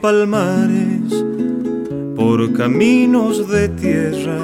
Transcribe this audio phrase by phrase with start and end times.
[0.00, 1.24] Palmares,
[2.14, 4.38] por caminos de tierra,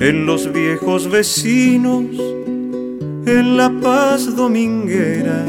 [0.00, 2.06] en los viejos vecinos,
[3.26, 5.44] en la paz dominguera,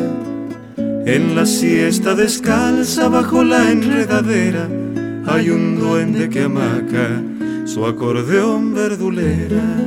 [0.77, 4.69] en la siesta descalza bajo la enredadera,
[5.25, 7.21] hay un duende que amaca
[7.65, 9.86] su acordeón verdulera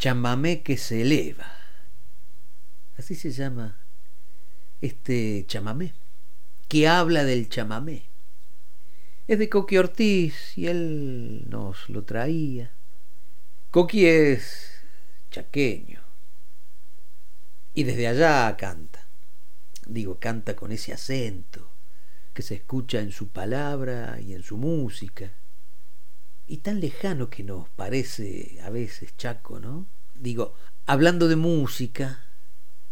[0.00, 1.52] Chamamé que se eleva.
[2.96, 3.78] Así se llama
[4.80, 5.92] este chamamé,
[6.68, 8.04] que habla del chamamé.
[9.28, 12.72] Es de Coqui Ortiz y él nos lo traía.
[13.70, 14.72] Coqui es
[15.30, 16.00] chaqueño
[17.74, 19.06] y desde allá canta.
[19.86, 21.70] Digo, canta con ese acento
[22.32, 25.30] que se escucha en su palabra y en su música
[26.50, 29.86] y tan lejano que nos parece a veces Chaco, ¿no?
[30.16, 30.52] Digo,
[30.84, 32.24] hablando de música,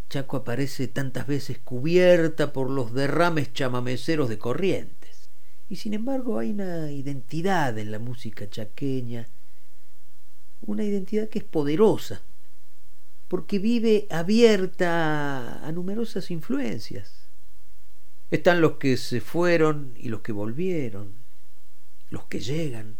[0.09, 5.29] Chaco aparece tantas veces cubierta por los derrames chamameceros de corrientes.
[5.67, 9.27] Y sin embargo hay una identidad en la música chaqueña,
[10.61, 12.21] una identidad que es poderosa,
[13.27, 17.27] porque vive abierta a numerosas influencias.
[18.31, 21.11] Están los que se fueron y los que volvieron,
[22.09, 22.98] los que llegan.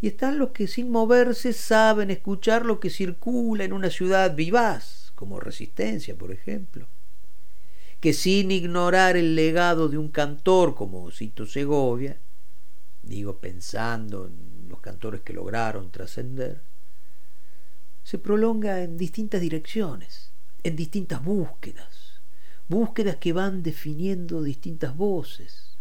[0.00, 5.12] Y están los que sin moverse saben escuchar lo que circula en una ciudad vivaz,
[5.14, 6.86] como Resistencia, por ejemplo,
[8.00, 12.18] que sin ignorar el legado de un cantor como Cito Segovia,
[13.02, 16.60] digo pensando en los cantores que lograron trascender,
[18.04, 20.30] se prolonga en distintas direcciones,
[20.62, 22.20] en distintas búsquedas,
[22.68, 25.75] búsquedas que van definiendo distintas voces,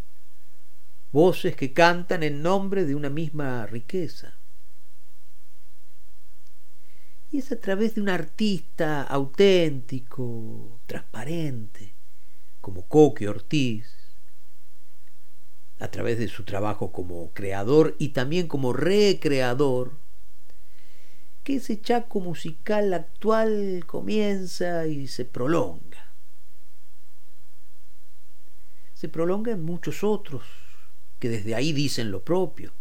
[1.11, 4.33] voces que cantan en nombre de una misma riqueza.
[7.31, 11.93] Y es a través de un artista auténtico, transparente,
[12.61, 13.93] como Coque Ortiz,
[15.79, 19.93] a través de su trabajo como creador y también como recreador,
[21.43, 26.11] que ese chaco musical actual comienza y se prolonga.
[28.93, 30.64] Se prolonga en muchos otros
[31.27, 32.73] desde ahí dicen lo propio.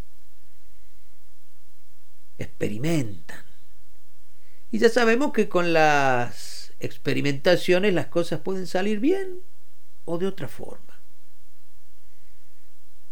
[2.37, 3.43] Experimentan.
[4.71, 9.39] Y ya sabemos que con las experimentaciones las cosas pueden salir bien
[10.05, 10.99] o de otra forma.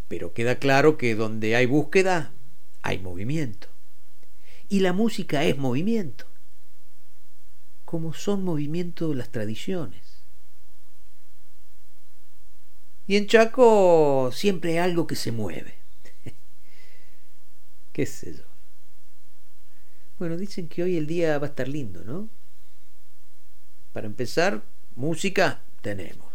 [0.08, 2.34] Pero queda claro que donde hay búsqueda,
[2.82, 3.68] hay movimiento.
[4.70, 6.28] Y la música es movimiento,
[7.86, 10.13] como son movimiento las tradiciones.
[13.08, 15.76] Y en Chaco siempre hay algo que se mueve.
[17.94, 18.44] ¿Qué sé yo?
[20.20, 22.30] Bueno, dicen que hoy el día va a estar lindo, ¿no?
[23.92, 24.64] Para empezar,
[24.96, 26.32] música tenemos.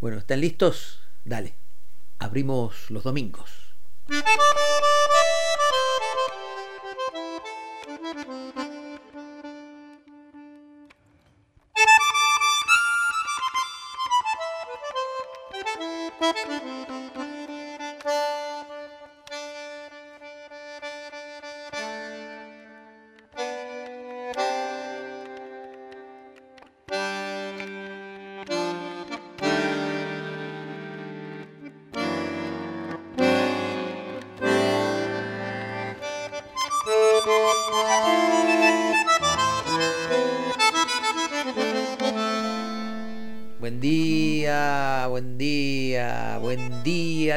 [0.00, 1.00] Bueno, ¿están listos?
[1.24, 1.54] Dale,
[2.18, 3.50] abrimos los domingos.
[16.34, 16.67] Thank you.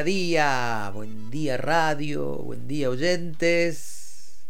[0.02, 4.44] Día, día, buen día radio, buen día oyentes.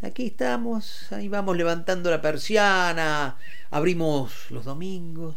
[0.00, 3.36] Aquí estamos, ahí vamos levantando la persiana,
[3.70, 5.36] abrimos los domingos.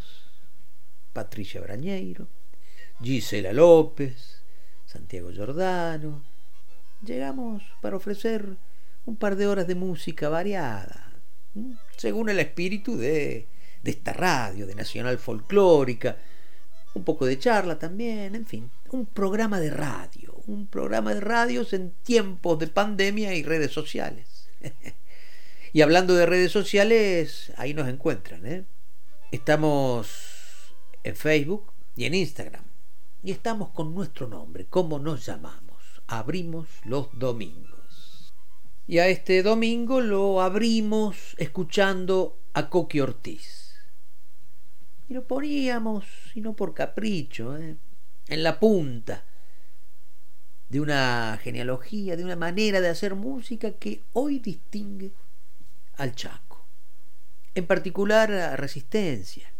[1.11, 2.27] Patricia Brañeiro,
[3.01, 4.41] Gisela López,
[4.85, 6.23] Santiago Giordano.
[7.05, 8.55] Llegamos para ofrecer
[9.05, 11.11] un par de horas de música variada,
[11.97, 13.47] según el espíritu de
[13.83, 16.17] de esta radio, de Nacional Folclórica,
[16.93, 21.73] un poco de charla también, en fin, un programa de radio, un programa de radios
[21.73, 24.49] en tiempos de pandemia y redes sociales.
[25.73, 28.45] y hablando de redes sociales, ahí nos encuentran.
[28.45, 28.65] ¿eh?
[29.31, 32.63] Estamos en Facebook y en Instagram.
[33.23, 35.81] Y estamos con nuestro nombre, ¿cómo nos llamamos?
[36.07, 38.33] Abrimos los domingos.
[38.85, 43.62] Y a este domingo lo abrimos escuchando a Coqui Ortiz
[45.13, 47.77] y lo poníamos, y no por capricho, ¿eh?
[48.29, 49.23] en la punta
[50.67, 55.13] de una genealogía, de una manera de hacer música que hoy distingue
[55.97, 56.65] al Chaco,
[57.53, 59.53] en particular a Resistencia.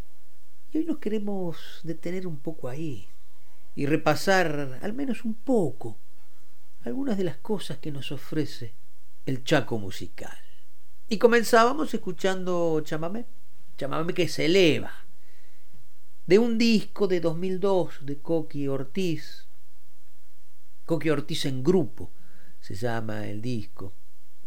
[0.72, 3.07] Y hoy nos queremos detener un poco ahí
[3.75, 6.00] y repasar al menos un poco
[6.83, 8.74] algunas de las cosas que nos ofrece
[9.27, 10.36] el Chaco musical.
[11.10, 13.27] Y comenzábamos escuchando chamamé,
[13.77, 15.03] chamamé que se eleva,
[16.25, 19.46] de un disco de 2002 de Coqui Ortiz.
[20.86, 22.12] Coqui Ortiz en grupo
[22.62, 23.94] se llama el disco.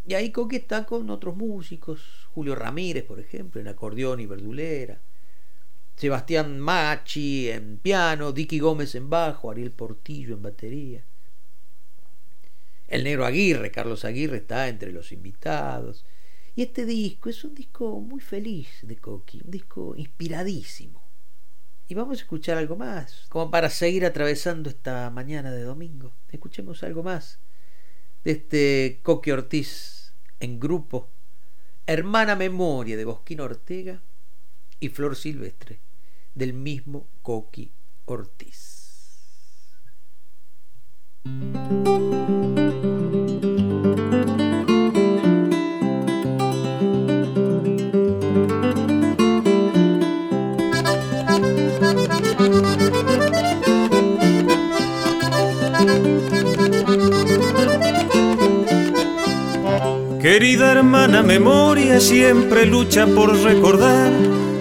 [0.07, 5.03] Y ahí Coqui está con otros músicos, Julio Ramírez, por ejemplo, en acordeón y verdulera,
[5.97, 11.05] Sebastián Machi en piano, Dicky Gómez en bajo, Ariel Portillo en batería.
[12.89, 16.07] El negro Aguirre, Carlos Aguirre, está entre los invitados.
[16.55, 21.06] Y este disco es un disco muy feliz de Coqui, un disco inspiradísimo.
[21.89, 26.13] Y vamos a escuchar algo más, como para seguir atravesando esta mañana de domingo.
[26.31, 27.39] Escuchemos algo más
[28.25, 31.09] de este Coqui Ortiz en grupo,
[31.87, 34.03] Hermana Memoria de Bosquín Ortega
[34.81, 35.79] y Flor Silvestre
[36.35, 37.71] del mismo Coqui
[38.07, 38.87] Ortiz.
[60.27, 64.11] Querida hermana memoria siempre lucha por recordar,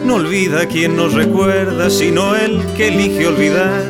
[0.05, 3.81] no olvida quien nos recuerda, sino el que elige olvidar.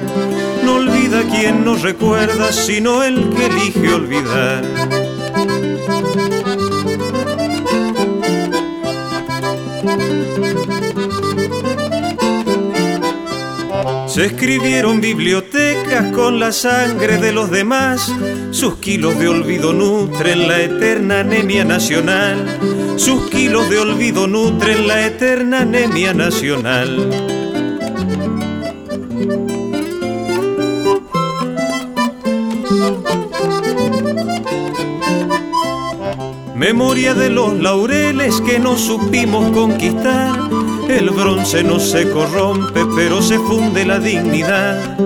[0.63, 4.63] No olvida quien nos recuerda, sino el que elige olvidar.
[14.15, 18.09] Se escribieron bibliotecas con la sangre de los demás.
[18.51, 22.57] Sus kilos de olvido nutren la eterna anemia nacional.
[22.95, 27.09] Sus kilos de olvido nutren la eterna anemia nacional.
[36.55, 43.37] Memoria de los laureles que no supimos conquistar el bronce no se corrompe, pero se
[43.39, 44.97] funde la dignidad.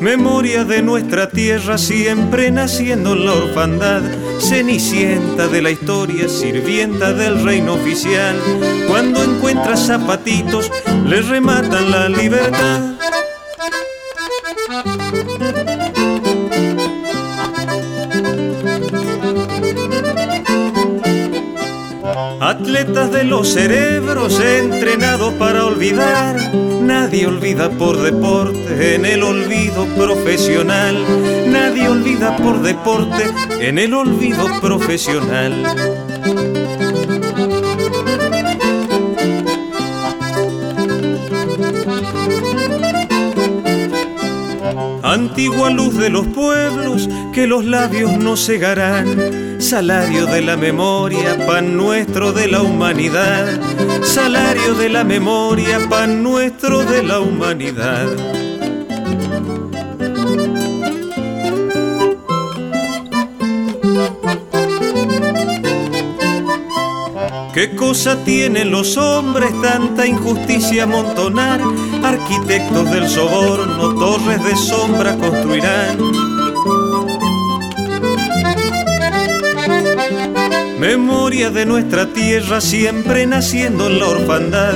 [0.00, 4.02] Memoria de nuestra tierra siempre naciendo en la orfandad,
[4.38, 8.36] cenicienta de la historia, sirvienta del reino oficial.
[8.88, 10.70] Cuando encuentra zapatitos,
[11.06, 12.96] le rematan la libertad.
[22.46, 26.36] Atletas de los cerebros entrenados para olvidar.
[26.54, 30.96] Nadie olvida por deporte en el olvido profesional.
[31.48, 33.24] Nadie olvida por deporte
[33.58, 35.64] en el olvido profesional.
[45.02, 49.45] Antigua luz de los pueblos que los labios no cegarán.
[49.58, 53.46] Salario de la memoria, pan nuestro de la humanidad.
[54.02, 58.06] Salario de la memoria, pan nuestro de la humanidad.
[67.54, 71.60] ¿Qué cosa tienen los hombres tanta injusticia amontonar?
[72.04, 76.35] Arquitectos del soborno, torres de sombra construirán.
[80.78, 84.74] Memoria de nuestra tierra siempre naciendo en la orfandad,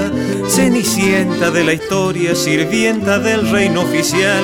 [0.48, 4.42] cenicienta de la historia, sirvienta del reino oficial.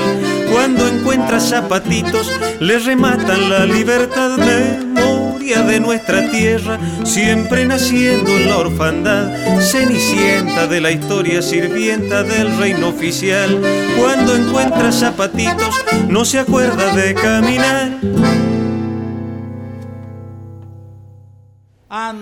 [0.52, 4.36] Cuando encuentra zapatitos, le rematan la libertad.
[4.36, 12.54] Memoria de nuestra tierra, siempre naciendo en la orfandad, cenicienta de la historia, sirvienta del
[12.58, 13.62] reino oficial.
[13.98, 15.74] Cuando encuentra zapatitos,
[16.08, 18.45] no se acuerda de caminar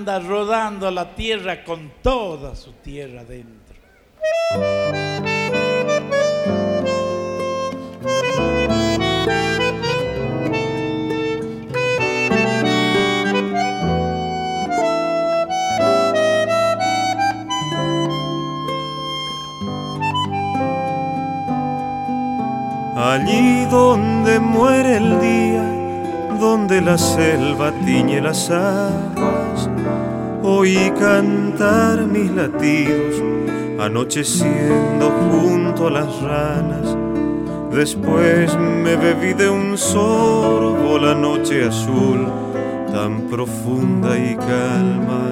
[0.05, 3.75] anda rodando la tierra con toda su tierra dentro.
[22.97, 29.71] Allí donde muere el día, donde la selva tiñe las aguas,
[30.45, 33.23] oí cantar mis latidos,
[33.81, 36.97] anocheciendo junto a las ranas.
[37.73, 42.29] Después me bebí de un sorbo la noche azul,
[42.93, 45.31] tan profunda y calma.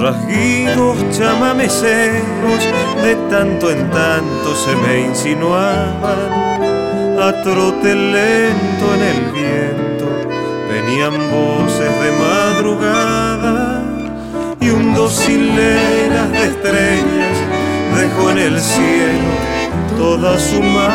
[0.00, 2.62] Rasguidos chamameceros
[3.02, 6.42] de tanto en tanto se me insinuaban
[7.20, 9.91] a trote lento en el viento
[10.84, 13.82] venían voces de madrugada
[14.60, 17.38] y un dos hileras de estrellas
[17.96, 19.30] dejó en el cielo
[19.96, 20.92] toda su magia.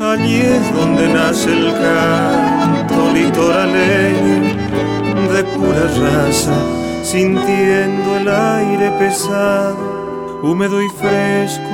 [0.00, 4.54] Allí es donde nace el canto litoraleño
[5.32, 6.54] de pura raza,
[7.02, 11.70] sintiendo el aire pesado, húmedo y fresco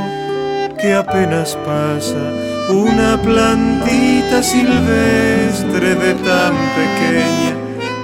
[0.80, 7.56] que apenas pasa una plantita silvestre de tan pequeña,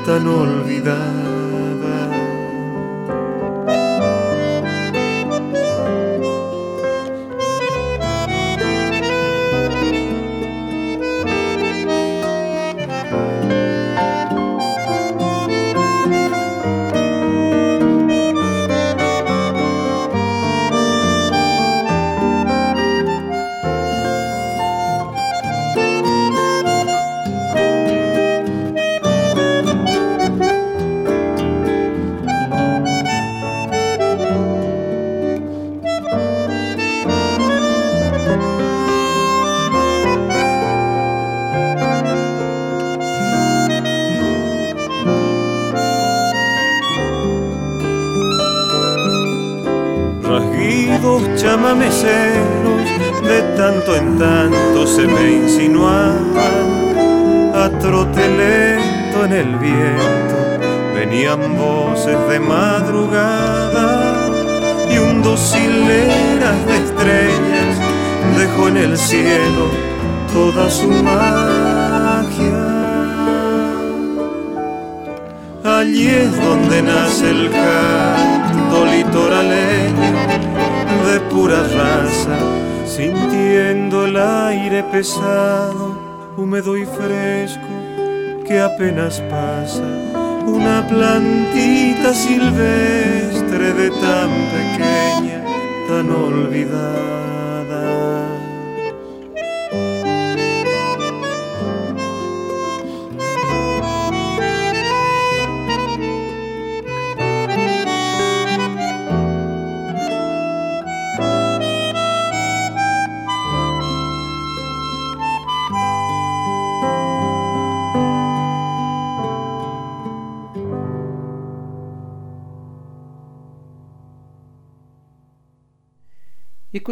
[0.04, 1.37] tan olvidada.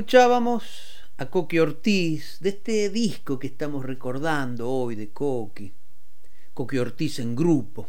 [0.06, 5.72] Escuchábamos a Coqui Ortiz de este disco que estamos recordando hoy de Coqui,
[6.54, 7.88] Coqui Ortiz en grupo.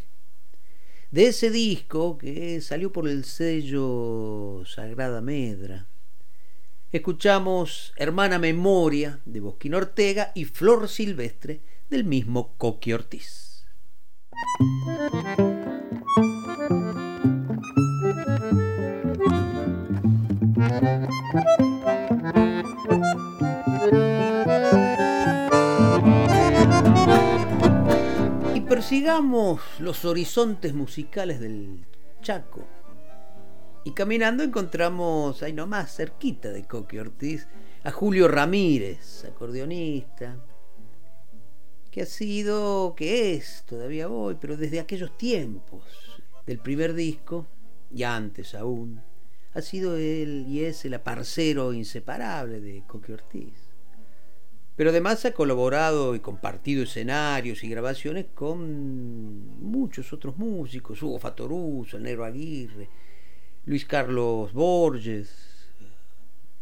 [1.11, 5.85] De ese disco que salió por el sello Sagrada Medra.
[6.91, 13.46] Escuchamos Hermana Memoria de Bosquín Ortega y Flor Silvestre del mismo Coqui Ortiz.
[29.07, 31.85] Persigamos los horizontes musicales del
[32.21, 32.67] Chaco.
[33.85, 37.47] Y caminando encontramos ahí nomás, cerquita de Coque Ortiz,
[37.85, 40.43] a Julio Ramírez, acordeonista,
[41.89, 45.85] que ha sido, que es todavía hoy, pero desde aquellos tiempos
[46.45, 47.47] del primer disco,
[47.89, 49.01] y antes aún,
[49.53, 53.66] ha sido él y es el aparcero inseparable de Coque Ortiz.
[54.77, 61.97] Pero además ha colaborado y compartido escenarios y grabaciones con muchos otros músicos, Hugo Fatoruso,
[61.97, 62.87] el Negro Aguirre,
[63.65, 65.31] Luis Carlos Borges,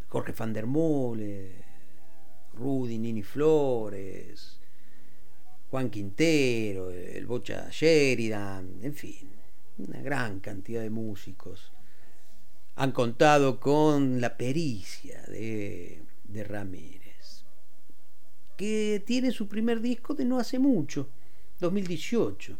[0.07, 1.51] Jorge van der Mole,
[2.53, 4.61] Rudy Nini Flores,
[5.69, 9.29] Juan Quintero, el Bocha Sheridan, en fin,
[9.77, 11.73] una gran cantidad de músicos.
[12.75, 17.04] Han contado con la pericia de, de Ramírez
[18.57, 21.09] que tiene su primer disco de no hace mucho,
[21.59, 22.57] 2018.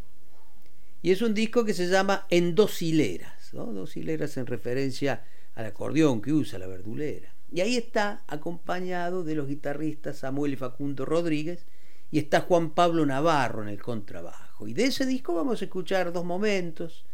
[1.02, 5.66] Y es un disco que se llama En dos hileras, dos hileras en referencia al
[5.66, 7.34] acordeón que usa la verdulera.
[7.52, 11.66] Y ahí está acompañado de los guitarristas Samuel y Facundo Rodríguez
[12.12, 14.68] y está Juan Pablo Navarro en el contrabajo.
[14.68, 17.06] Y de ese disco vamos a escuchar dos momentos.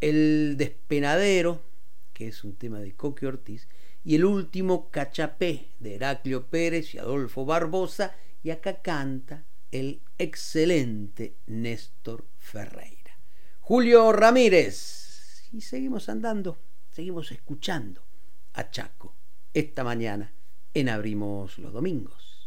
[0.00, 1.62] El Despenadero,
[2.12, 3.68] que es un tema de Coque Ortiz,
[4.04, 11.36] y el último Cachapé de Heraclio Pérez y Adolfo Barbosa, y acá canta el excelente
[11.46, 13.18] Néstor Ferreira.
[13.60, 16.58] Julio Ramírez, y seguimos andando,
[16.90, 18.02] seguimos escuchando
[18.54, 19.14] a Chaco
[19.54, 20.32] esta mañana
[20.74, 22.41] en Abrimos los Domingos.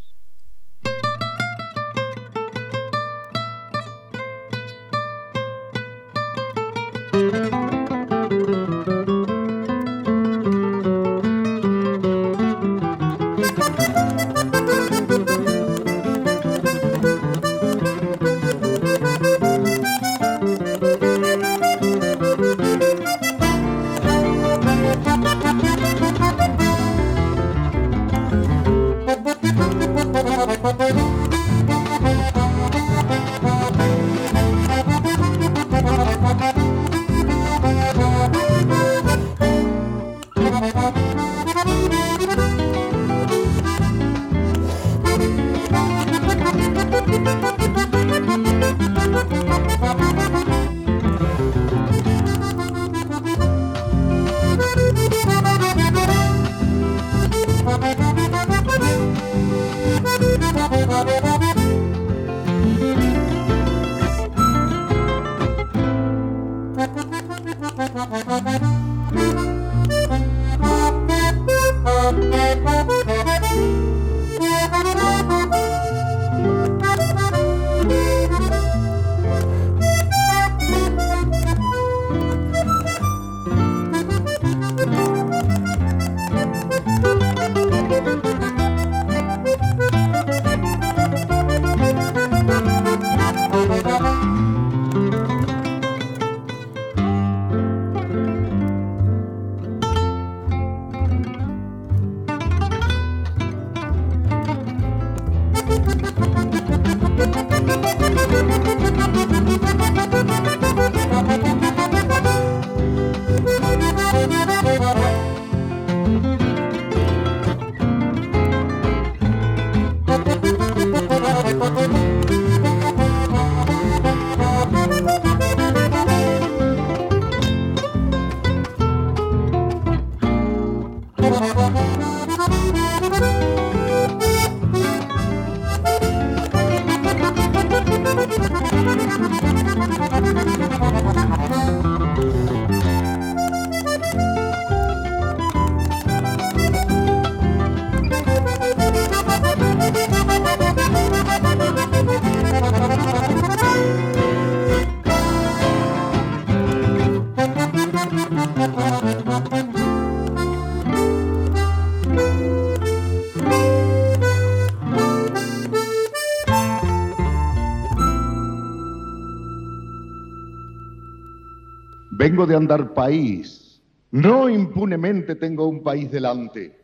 [172.36, 173.82] Vengo de andar país.
[174.12, 176.82] No impunemente tengo un país delante.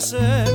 [0.00, 0.47] La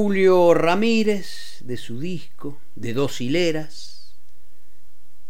[0.00, 4.14] Julio Ramírez de su disco de dos hileras.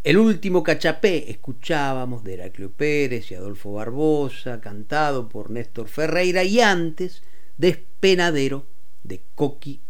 [0.04, 6.60] El último cachapé escuchábamos de Heraclio Pérez y Adolfo Barbosa, cantado por Néstor Ferreira, y
[6.60, 7.22] antes
[7.56, 8.66] Despenadero
[9.04, 9.80] de Coqui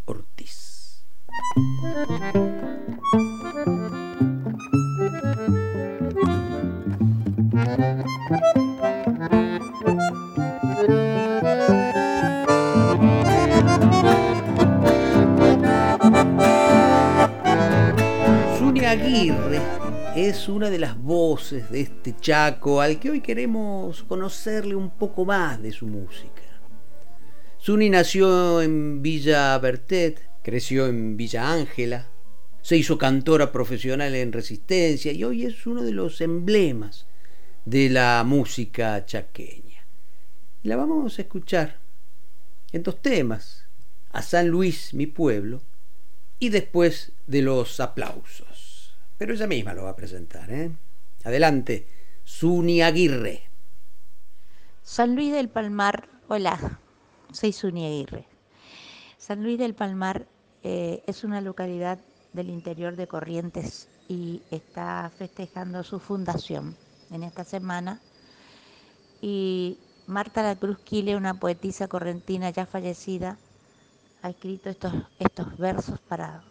[20.48, 25.60] una de las voces de este Chaco al que hoy queremos conocerle un poco más
[25.62, 26.42] de su música.
[27.60, 32.08] Zuni nació en Villa Bertet, creció en Villa Ángela,
[32.62, 37.06] se hizo cantora profesional en Resistencia y hoy es uno de los emblemas
[37.64, 39.84] de la música chaqueña.
[40.62, 41.76] La vamos a escuchar
[42.72, 43.64] en dos temas,
[44.10, 45.62] a San Luis, mi pueblo,
[46.38, 48.47] y después de los aplausos
[49.18, 50.50] pero ella misma lo va a presentar.
[50.50, 50.70] ¿eh?
[51.24, 51.86] Adelante,
[52.24, 53.42] Suni Aguirre.
[54.82, 56.80] San Luis del Palmar, hola,
[57.32, 58.24] soy Suni Aguirre.
[59.18, 60.26] San Luis del Palmar
[60.62, 61.98] eh, es una localidad
[62.32, 66.76] del interior de Corrientes y está festejando su fundación
[67.10, 68.00] en esta semana.
[69.20, 73.36] Y Marta La Cruz Quile, una poetisa correntina ya fallecida,
[74.22, 76.42] ha escrito estos, estos versos para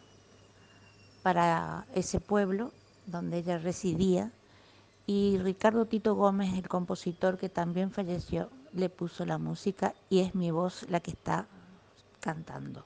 [1.28, 2.72] para ese pueblo
[3.06, 4.32] donde ella residía
[5.06, 10.36] y Ricardo Tito Gómez, el compositor que también falleció, le puso la música y es
[10.36, 11.46] mi voz la que está
[12.22, 12.86] cantando.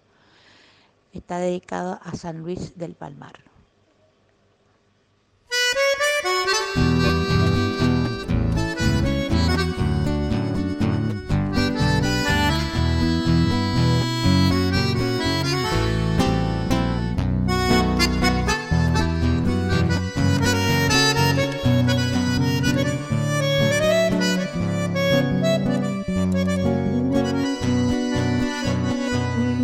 [1.14, 3.51] Está dedicado a San Luis del Palmar.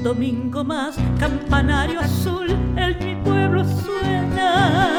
[0.07, 4.93] domingo más, campanario azul, en mi pueblo suena.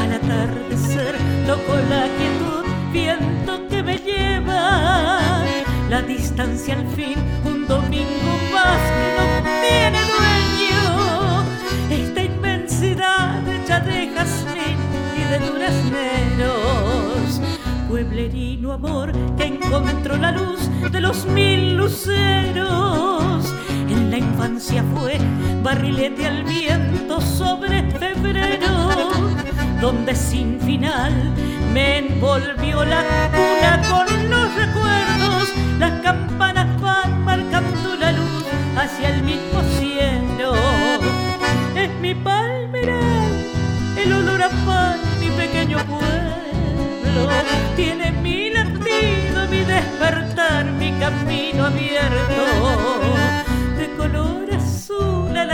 [0.00, 1.14] Al atardecer
[1.46, 5.44] tocó la quietud, viento que me lleva.
[5.88, 9.24] La distancia al fin, un domingo más que no
[9.62, 10.82] tiene dueño.
[11.88, 14.76] Esta inmensidad hecha de jazmín
[15.16, 17.40] y de durazneros.
[17.88, 23.54] Pueblerino amor que encontró la luz de los mil luceros
[24.10, 25.18] la infancia fue
[25.62, 28.90] barrilete al viento sobre febrero,
[29.80, 31.12] donde sin final
[31.72, 35.52] me envolvió la cuna con los recuerdos.
[35.78, 38.44] Las campanas van marcando la luz
[38.76, 40.54] hacia el mismo cielo.
[41.74, 43.30] Es mi palmeral,
[43.96, 47.28] el olor a pan, mi pequeño pueblo.
[47.74, 53.05] Tiene mi latido, mi despertar, mi camino abierto.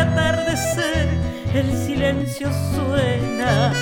[0.02, 1.08] Atardecer,
[1.54, 3.72] el silencio suena,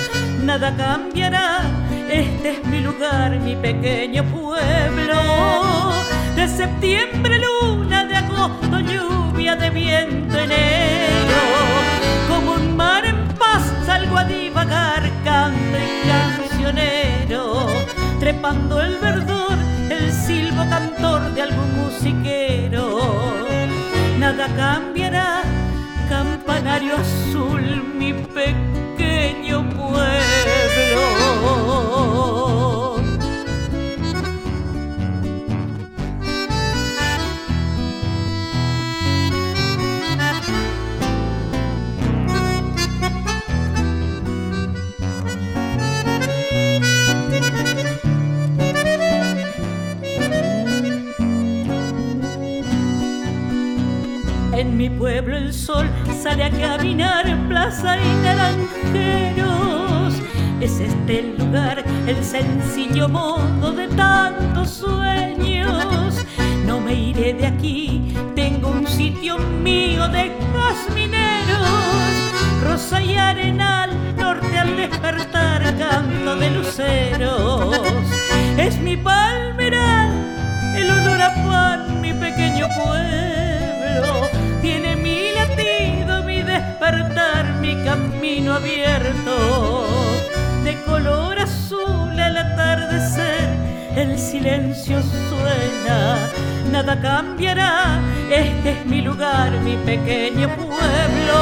[0.43, 1.61] nada cambiará.
[2.09, 5.93] Este es mi lugar, mi pequeño pueblo.
[6.35, 11.41] De septiembre, luna, de agosto, lluvia, de viento, enero.
[12.29, 17.67] Como un mar en paz salgo a divagar, canto y cancionero.
[18.19, 19.57] Trepando el verdor,
[19.89, 22.99] el silbo cantor de algún musiquero.
[24.19, 25.41] Nada cambiará,
[26.11, 27.63] campanario azul,
[27.97, 30.11] mi pequeño pueblo.
[54.53, 55.89] En mi pueblo el sol
[56.21, 60.13] sale a caminar plaza y naranjeros.
[60.59, 66.23] Es este el lugar, el sencillo modo de tantos sueños.
[66.67, 71.67] No me iré de aquí, tengo un sitio mío de jazmineros.
[72.63, 77.79] Rosa y arenal, norte al despertar, canto de luceros.
[78.57, 80.11] Es mi palmeral,
[80.75, 83.50] el olor a pan, mi pequeño pueblo.
[88.61, 89.85] Abierto.
[90.63, 93.49] De color azul al atardecer,
[93.95, 96.17] el silencio suena,
[96.71, 97.99] nada cambiará.
[98.29, 101.39] Este es mi lugar, mi pequeño pueblo.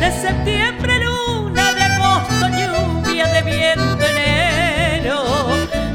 [0.00, 5.22] De septiembre, luna, de agosto, lluvia, de viento, enero.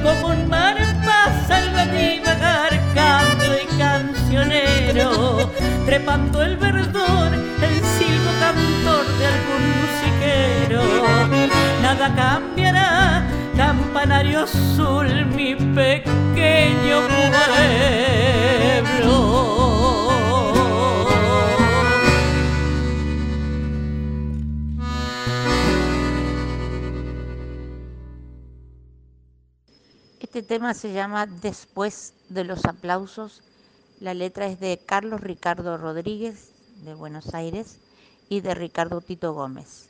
[0.03, 5.51] Como un mar en paz, salgo a divagar, canto y cancionero.
[5.85, 9.72] Trepando el verdor, el silbo cantor de algún.
[11.93, 13.23] Nada cambiará,
[13.55, 17.07] campanario azul, mi pequeño
[18.87, 19.19] pueblo.
[30.19, 33.43] Este tema se llama Después de los aplausos.
[33.99, 36.53] La letra es de Carlos Ricardo Rodríguez,
[36.83, 37.77] de Buenos Aires,
[38.29, 39.89] y de Ricardo Tito Gómez.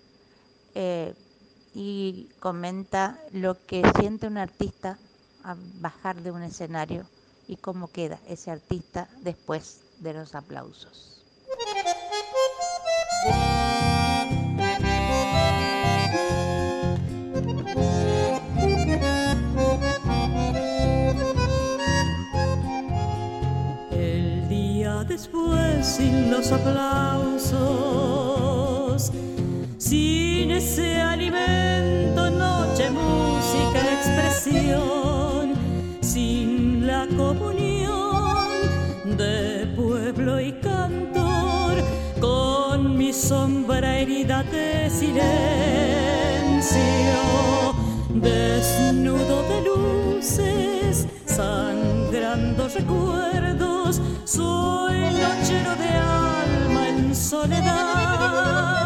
[0.76, 1.13] Eh,
[1.74, 4.98] y comenta lo que siente un artista
[5.44, 7.06] al bajar de un escenario
[7.48, 11.24] y cómo queda ese artista después de los aplausos.
[23.92, 27.54] El día después, sin los aplausos,
[29.84, 35.54] sin ese alimento, noche, música, expresión,
[36.00, 38.48] sin la comunión
[39.17, 41.74] de pueblo y cantor,
[42.22, 45.19] con mi sombra herida de silencio,
[48.10, 58.83] desnudo de luces, sangrando recuerdos, soy nochero de alma en soledad.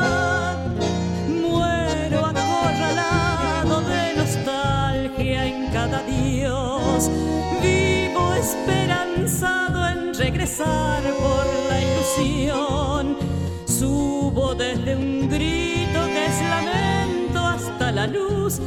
[7.61, 13.17] Vivo esperanzado en regresar por la ilusión.
[13.65, 18.59] Subo desde un grito que es lamento hasta la luz.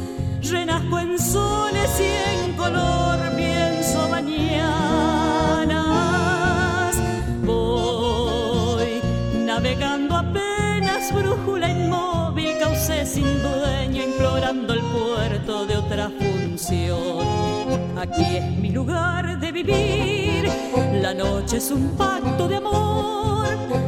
[0.43, 3.30] Renazco en soles y en color
[18.01, 20.49] Aquí es mi lugar de vivir,
[21.03, 23.45] la noche es un pacto de amor.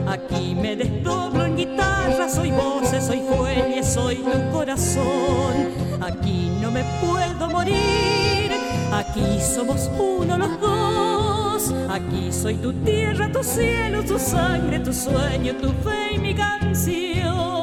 [0.07, 5.71] Aquí me desdoblo en guitarra, soy voces, soy fuelle, soy tu corazón.
[5.99, 8.51] Aquí no me puedo morir,
[8.91, 11.73] Aquí somos uno los dos.
[11.89, 17.62] Aquí soy tu tierra, tu cielo, tu sangre, tu sueño, tu fe y mi canción.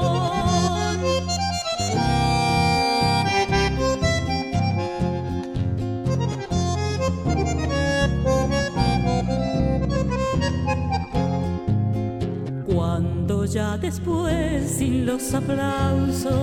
[13.01, 16.35] Cuando ya después, sin los aplausos,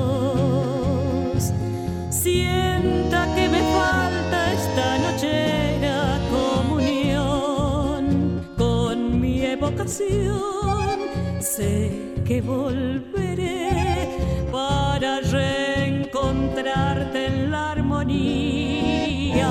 [2.10, 10.98] sienta que me falta esta nochera comunión con mi evocación.
[11.40, 14.18] Sé que volveré
[14.52, 19.48] para reencontrarte en la armonía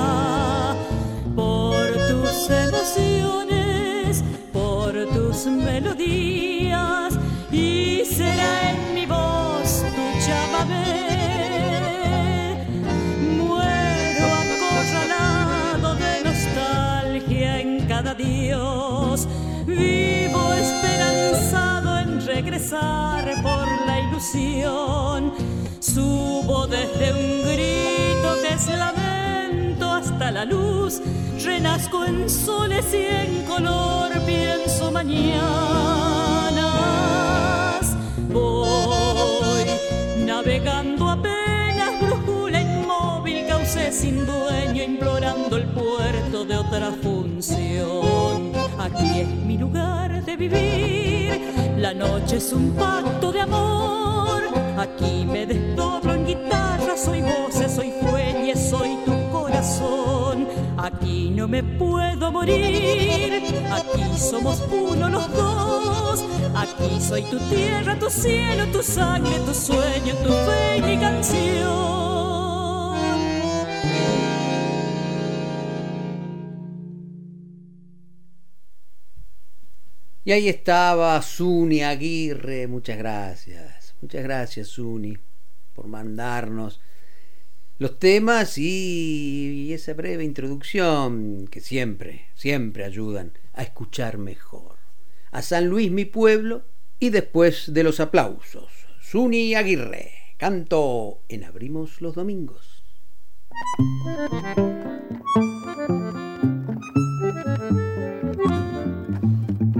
[1.33, 6.36] por tus emociones, por tus melodías
[22.69, 25.33] por la ilusión.
[25.79, 31.01] Subo desde un grito que es lamento hasta la luz.
[31.43, 35.45] Renazco en soles y en color, pienso mañanas.
[38.29, 39.65] Voy
[40.25, 48.51] navegando apenas, brújula inmóvil, cauce sin dueño, implorando el puerto de otra función.
[48.77, 54.41] Aquí es mi lugar de vivir, la noche es un pacto de amor.
[54.77, 60.47] Aquí me desdoblo en guitarra, soy voces, soy fuelles, soy tu corazón.
[60.77, 66.25] Aquí no me puedo morir, aquí somos uno los dos.
[66.55, 72.16] Aquí soy tu tierra, tu cielo, tu sangre, tu sueño, tu fe y mi canción.
[80.27, 85.17] Y ahí estaba Suni Aguirre, muchas gracias, muchas gracias Suni
[85.71, 86.81] por mandarnos
[87.77, 94.75] los temas y, esa breve introducción que siempre, siempre ayudan a escuchar mejor.
[95.31, 96.65] A San Luis, mi pueblo,
[96.99, 98.67] y después de los aplausos,
[98.99, 102.83] Suni Aguirre, canto en Abrimos los Domingos.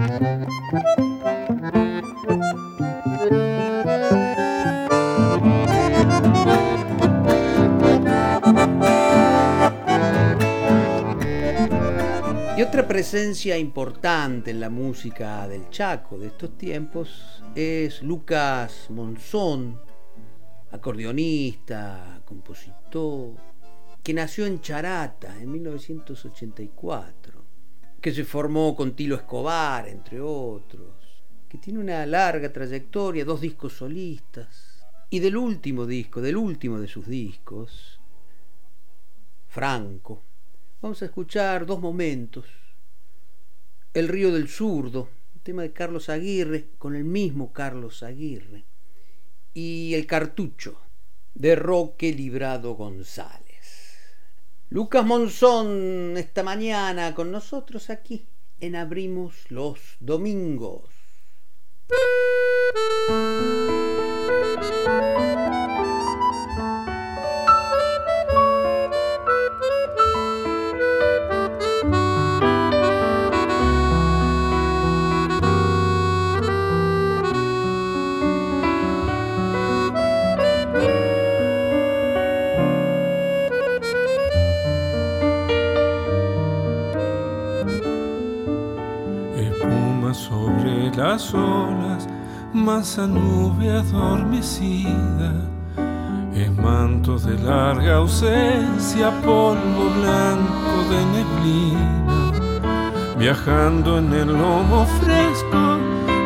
[0.08, 0.12] Y
[12.62, 19.78] otra presencia importante en la música del Chaco de estos tiempos es Lucas Monzón,
[20.72, 23.34] acordeonista, compositor,
[24.02, 27.27] que nació en Charata en 1984,
[28.08, 30.96] que se formó con Tilo Escobar, entre otros,
[31.50, 36.88] que tiene una larga trayectoria, dos discos solistas, y del último disco, del último de
[36.88, 38.00] sus discos,
[39.50, 40.24] Franco,
[40.82, 42.46] Vamos a escuchar dos momentos.
[43.94, 45.10] El río del zurdo,
[45.44, 48.64] tema de Carlos Aguirre, con el mismo Carlos Aguirre.
[49.54, 50.80] Y el cartucho,
[51.34, 53.47] de Roque Librado González.
[54.70, 58.28] Lucas Monzón, esta mañana con nosotros aquí
[58.60, 60.90] en Abrimos los Domingos.
[90.98, 92.08] Las olas,
[92.54, 95.32] masa nube adormecida,
[96.34, 102.32] es manto de larga ausencia, polvo blanco de neblina,
[103.16, 105.78] viajando en el lomo fresco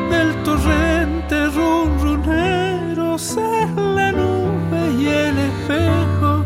[0.10, 6.46] del torrente runrunero, es la nube y el espejo,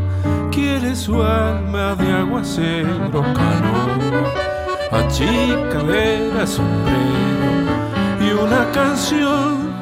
[0.49, 4.33] quiere su alma de aguacero, canoa,
[4.91, 7.25] achicadera, sombrero.
[7.31, 7.34] y
[8.45, 9.73] una canción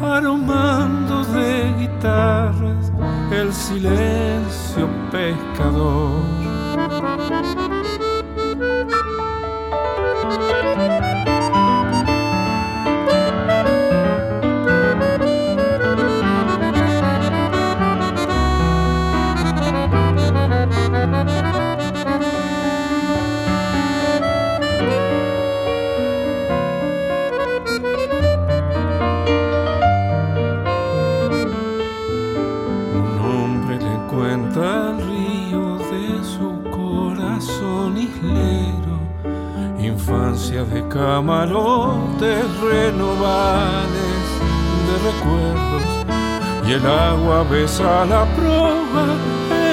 [0.00, 2.92] aromando de guitarras
[3.32, 6.39] el silencio pescador.
[40.90, 44.24] Camarotes renovales
[44.86, 45.84] de recuerdos
[46.66, 49.06] y el agua besa la proa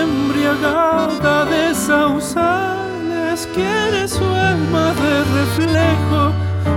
[0.01, 3.49] embriagada de sausales.
[3.53, 6.32] Quiere su alma de reflejo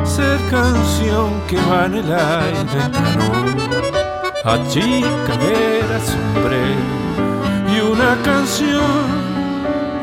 [0.05, 2.81] ser canción que va en el aire.
[4.45, 6.87] Achica era sombrero
[7.73, 9.05] y una canción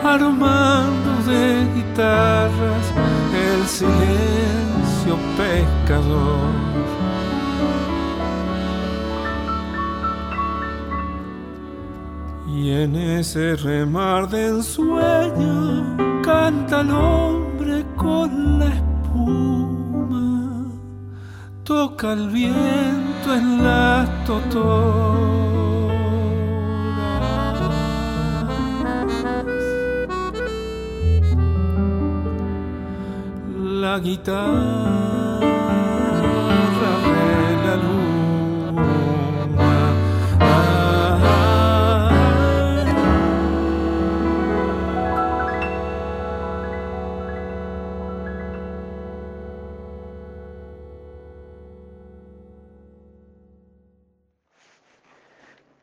[0.04, 3.07] aromando de guitarras
[3.68, 6.52] silencio pescador.
[12.48, 20.66] Y en ese remar de ensueño canta el hombre con la espuma,
[21.64, 25.57] toca el viento en la totor.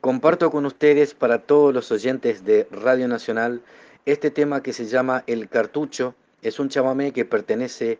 [0.01, 3.61] Comparto con ustedes, para todos los oyentes de Radio Nacional,
[4.07, 6.15] este tema que se llama El Cartucho
[6.45, 7.97] es un chamamé que pertenece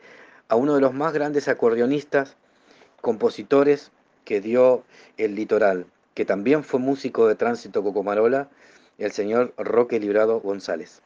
[0.49, 2.35] a uno de los más grandes acordeonistas,
[3.01, 3.91] compositores
[4.23, 4.83] que dio
[5.17, 8.47] el litoral, que también fue músico de tránsito Cocomarola,
[8.99, 11.01] el señor Roque Librado González.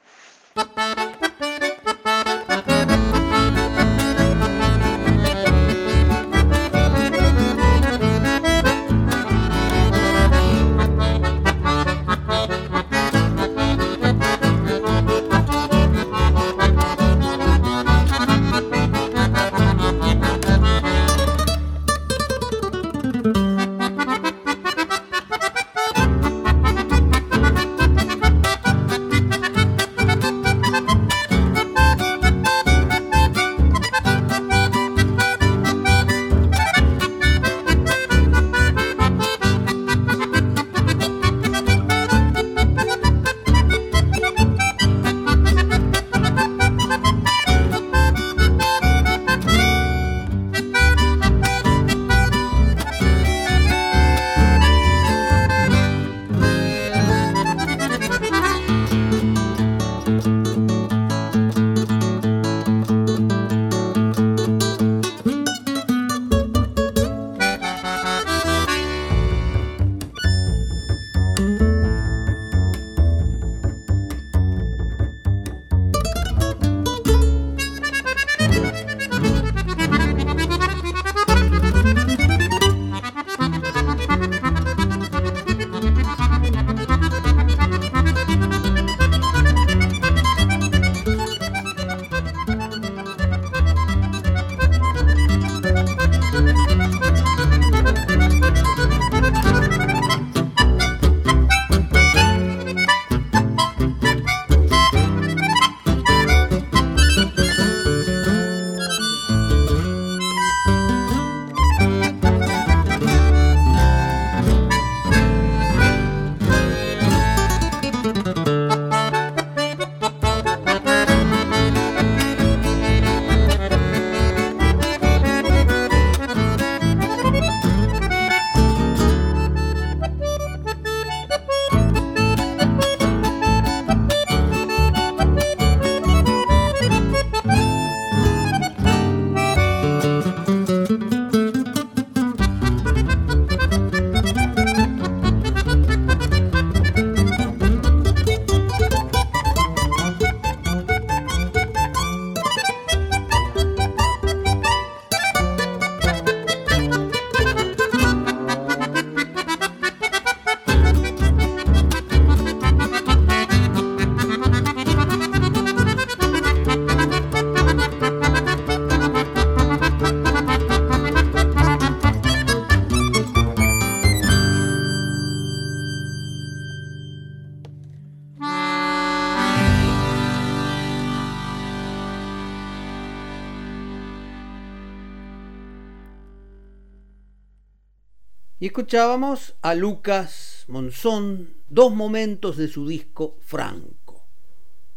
[188.80, 194.26] Escuchábamos a Lucas Monzón, dos momentos de su disco Franco.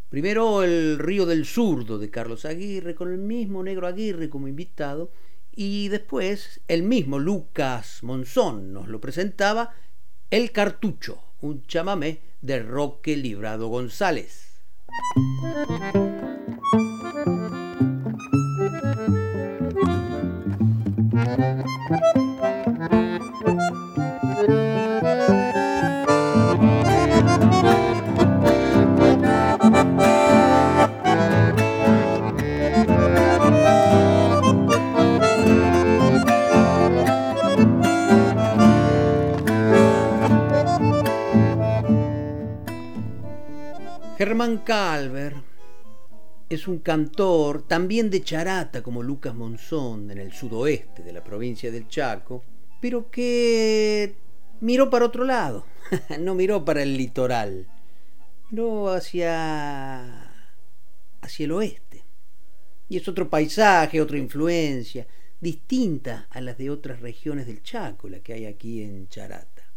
[0.07, 5.11] Primero el Río del Zurdo de Carlos Aguirre, con el mismo Negro Aguirre como invitado,
[5.53, 9.75] y después el mismo Lucas Monzón nos lo presentaba
[10.29, 14.61] El Cartucho, un chamamé de Roque Librado González.
[44.43, 45.35] Germán Calver
[46.49, 51.71] es un cantor también de charata como Lucas Monzón en el sudoeste de la provincia
[51.71, 52.43] del Chaco,
[52.81, 54.15] pero que
[54.59, 55.65] miró para otro lado,
[56.19, 57.69] no miró para el litoral,
[58.51, 60.29] miró hacia
[61.21, 62.03] hacia el oeste.
[62.89, 65.07] Y es otro paisaje, otra influencia,
[65.39, 69.71] distinta a las de otras regiones del Chaco, la que hay aquí en Charata.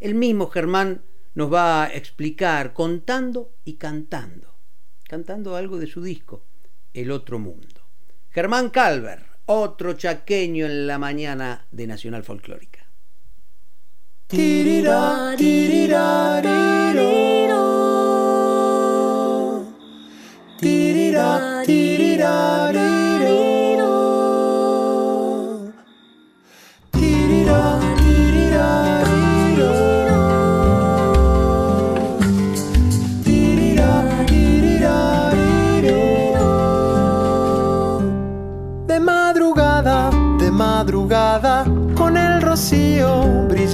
[0.00, 1.02] El mismo Germán
[1.34, 4.54] nos va a explicar contando y cantando,
[5.04, 6.44] cantando algo de su disco,
[6.92, 7.82] El Otro Mundo.
[8.30, 12.86] Germán Calver, otro chaqueño en la mañana de Nacional Folclórica.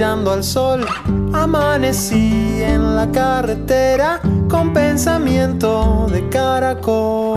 [0.01, 0.87] Al sol.
[1.33, 7.37] Amanecí en la carretera con pensamiento de caracol.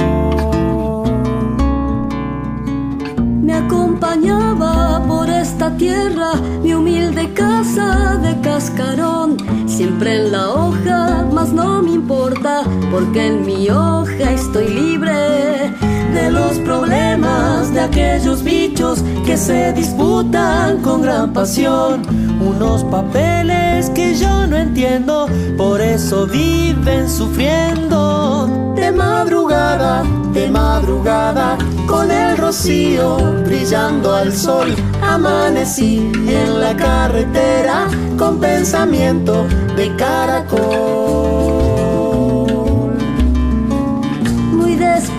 [3.42, 11.52] Me acompañaba por esta tierra mi humilde casa de cascarón, siempre en la hoja, mas
[11.52, 19.04] no me importa, porque en mi hoja estoy libre de los problemas de aquellos bichos
[19.26, 22.02] que se disputan con gran pasión.
[22.40, 28.74] Unos papeles que yo no entiendo, por eso viven sufriendo.
[28.76, 30.04] De madrugada,
[30.34, 31.58] de madrugada,
[31.88, 37.88] con el rocío brillando al sol, amanecí en la carretera
[38.18, 39.46] con pensamiento
[39.76, 41.01] de caracol.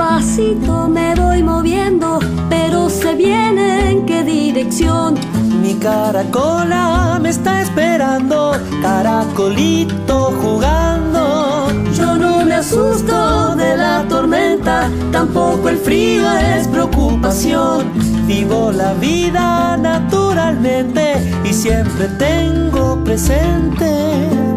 [0.02, 5.14] Despacito me voy moviendo, pero se viene en qué dirección.
[5.62, 11.68] Mi caracola me está esperando, caracolito jugando.
[11.96, 17.92] Yo no me asusto de la tormenta, tampoco el frío es preocupación.
[18.34, 23.90] Vivo la vida naturalmente y siempre tengo presente.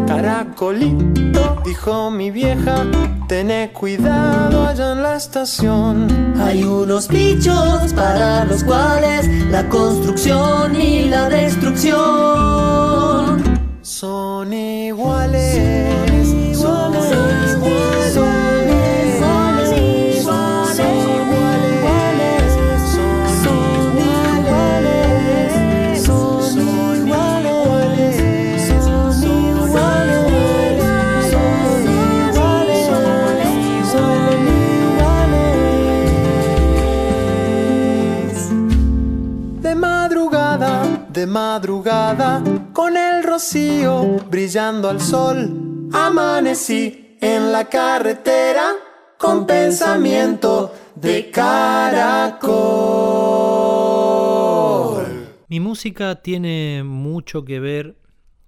[0.06, 2.86] Caracolito, dijo mi vieja,
[3.28, 6.06] tené cuidado allá en la estación.
[6.40, 11.98] Hay unos bichos para los cuales la construcción y la destrucción
[13.82, 16.15] son iguales.
[41.26, 48.74] Madrugada, con el rocío brillando al sol, amanecí en la carretera
[49.18, 52.56] con pensamiento de caracol.
[55.48, 57.96] Mi música tiene mucho que ver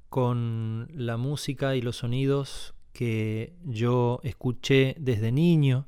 [0.09, 5.87] con la música y los sonidos que yo escuché desde niño.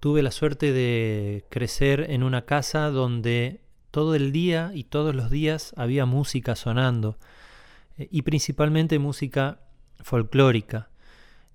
[0.00, 3.60] Tuve la suerte de crecer en una casa donde
[3.90, 7.18] todo el día y todos los días había música sonando
[7.98, 9.60] eh, y principalmente música
[10.00, 10.88] folclórica.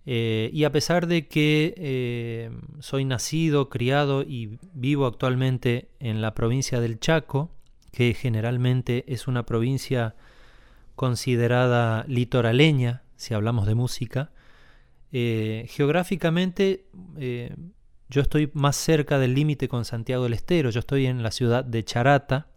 [0.07, 6.35] Eh, y a pesar de que eh, soy nacido, criado y vivo actualmente en la
[6.35, 7.49] provincia del Chaco,
[7.91, 10.15] que generalmente es una provincia
[10.95, 14.31] considerada litoraleña, si hablamos de música,
[15.11, 16.85] geográficamente
[18.09, 21.63] yo estoy más cerca del límite con Santiago del Estero, yo estoy en la ciudad
[21.63, 22.47] de Charata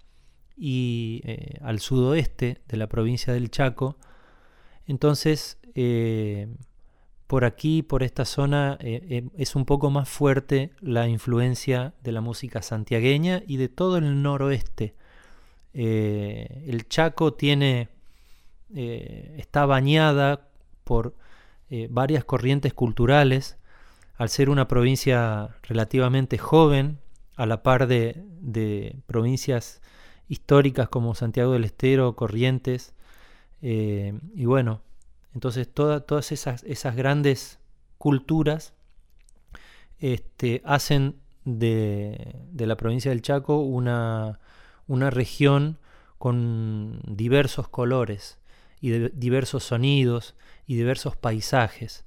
[0.57, 3.97] y eh, al sudoeste de la provincia del Chaco.
[4.87, 6.49] Entonces, eh,
[7.27, 12.21] por aquí, por esta zona, eh, es un poco más fuerte la influencia de la
[12.21, 14.95] música santiagueña y de todo el noroeste.
[15.75, 17.89] El Chaco tiene,
[18.71, 20.49] está bañada
[20.83, 21.15] por
[21.91, 23.58] varias corrientes culturales,
[24.19, 26.99] al ser una provincia relativamente joven,
[27.37, 29.81] a la par de, de provincias
[30.29, 32.95] históricas como Santiago del Estero, Corrientes,
[33.61, 34.83] y bueno,
[35.35, 37.59] entonces todas esas, grandes
[37.99, 38.73] culturas
[39.99, 44.39] este, hacen de, la provincia del Chaco una
[45.11, 45.79] región
[46.19, 48.39] con diversos colores
[48.81, 50.35] y diversos sonidos
[50.67, 52.05] y diversos paisajes.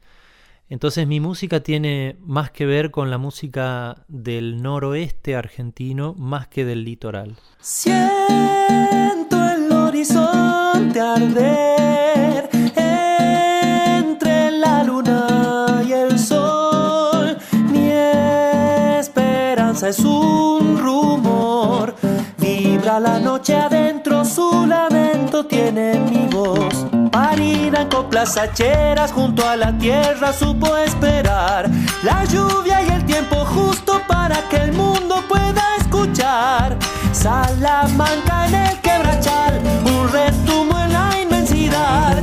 [0.71, 6.63] Entonces mi música tiene más que ver con la música del noroeste argentino más que
[6.63, 7.35] del litoral.
[7.59, 11.81] Siento el horizonte arder
[19.83, 21.95] es un rumor.
[22.37, 23.55] Vibra la noche
[24.25, 26.85] su lamento tiene mi voz.
[27.11, 31.69] Parida en coplas hacheras junto a la tierra supo esperar
[32.03, 36.77] la lluvia y el tiempo justo para que el mundo pueda escuchar.
[37.13, 42.21] Salamanca en el quebrachal, un retumo en la inmensidad,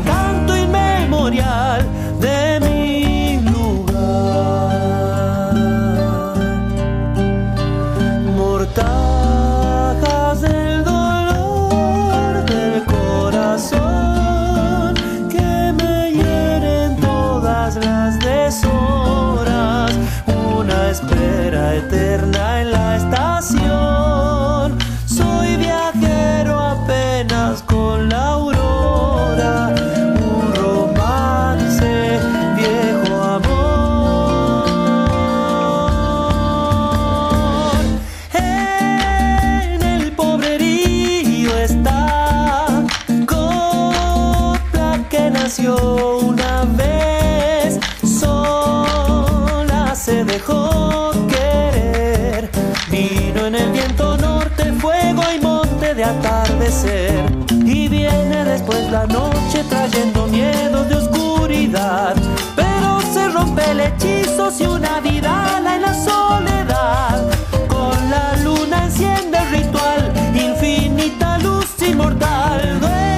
[58.90, 62.14] la noche trayendo miedo de oscuridad.
[62.56, 67.30] Pero se rompe el hechizo si una vida en la soledad.
[67.68, 73.17] Con la luna enciende el ritual, infinita luz inmortal, duelo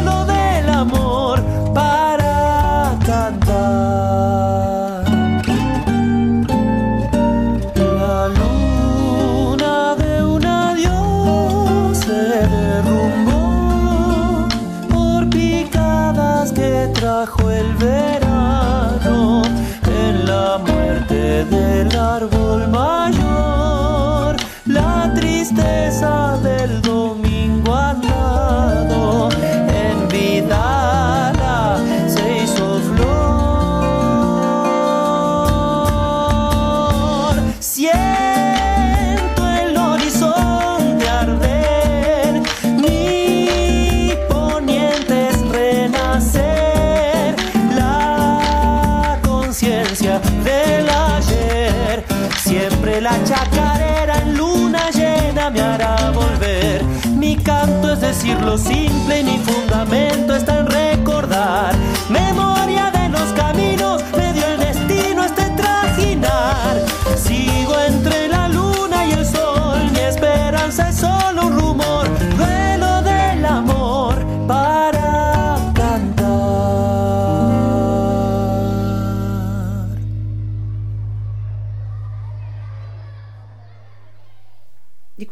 [53.01, 56.85] La chacarera en luna llena me hará volver.
[57.17, 59.39] Mi canto es decir lo simple y mi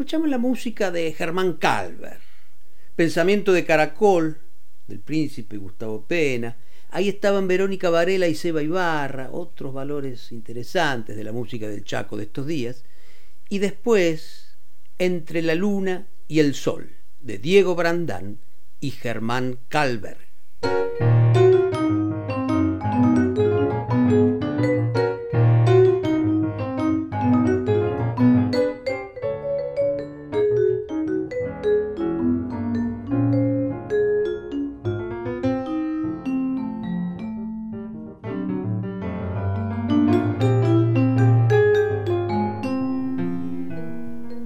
[0.08, 2.16] escuchamos la música de Germán Calver,
[2.96, 4.38] Pensamiento de Caracol,
[4.86, 6.56] del príncipe Gustavo Pena.
[6.88, 12.16] Ahí estaban Verónica Varela y Seba Ibarra, otros valores interesantes de la música del Chaco
[12.16, 12.84] de estos días.
[13.50, 14.56] Y después,
[14.96, 16.90] Entre la Luna y el Sol,
[17.20, 18.38] de Diego Brandán
[18.80, 20.16] y Germán Calver.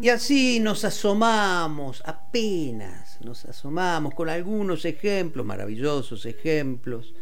[0.03, 7.15] Y así nos asomamos, apenas nos asomamos con algunos ejemplos, maravillosos ejemplos,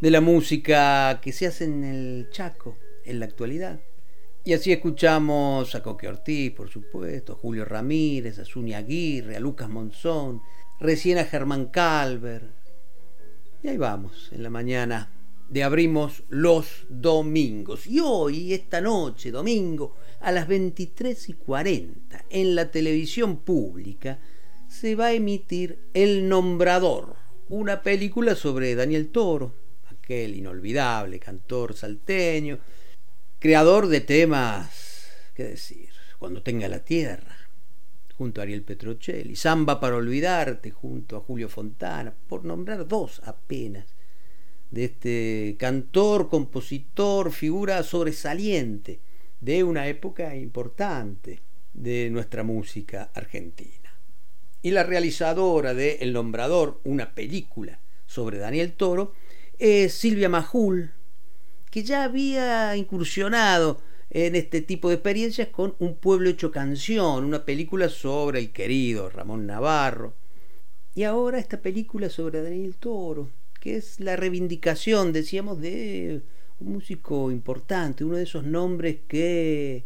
[0.00, 3.80] de la música que se hace en el Chaco en la actualidad.
[4.44, 9.40] Y así escuchamos a Coque Ortiz, por supuesto, a Julio Ramírez, a Zuni Aguirre, a
[9.40, 10.40] Lucas Monzón,
[10.80, 12.48] recién a Germán Calver.
[13.62, 15.10] Y ahí vamos, en la mañana
[15.48, 17.86] de Abrimos los Domingos.
[17.86, 24.18] Y hoy, esta noche, domingo, a las 23 y 40, en la televisión pública,
[24.68, 27.16] se va a emitir El Nombrador,
[27.48, 29.54] una película sobre Daniel Toro,
[29.90, 32.58] aquel inolvidable cantor salteño,
[33.38, 37.36] creador de temas, qué decir, cuando tenga la tierra,
[38.16, 43.86] junto a Ariel Petrocelli, Samba para olvidarte, junto a Julio Fontana, por nombrar dos apenas,
[44.72, 49.00] de este cantor, compositor, figura sobresaliente
[49.40, 51.42] de una época importante
[51.74, 53.92] de nuestra música argentina.
[54.62, 59.12] Y la realizadora de El Nombrador, una película sobre Daniel Toro,
[59.58, 60.92] es Silvia Majul,
[61.70, 67.44] que ya había incursionado en este tipo de experiencias con Un pueblo hecho canción, una
[67.44, 70.14] película sobre el querido Ramón Navarro.
[70.94, 73.28] Y ahora esta película sobre Daniel Toro,
[73.62, 76.22] que es la reivindicación, decíamos, de
[76.58, 79.84] un músico importante, uno de esos nombres que,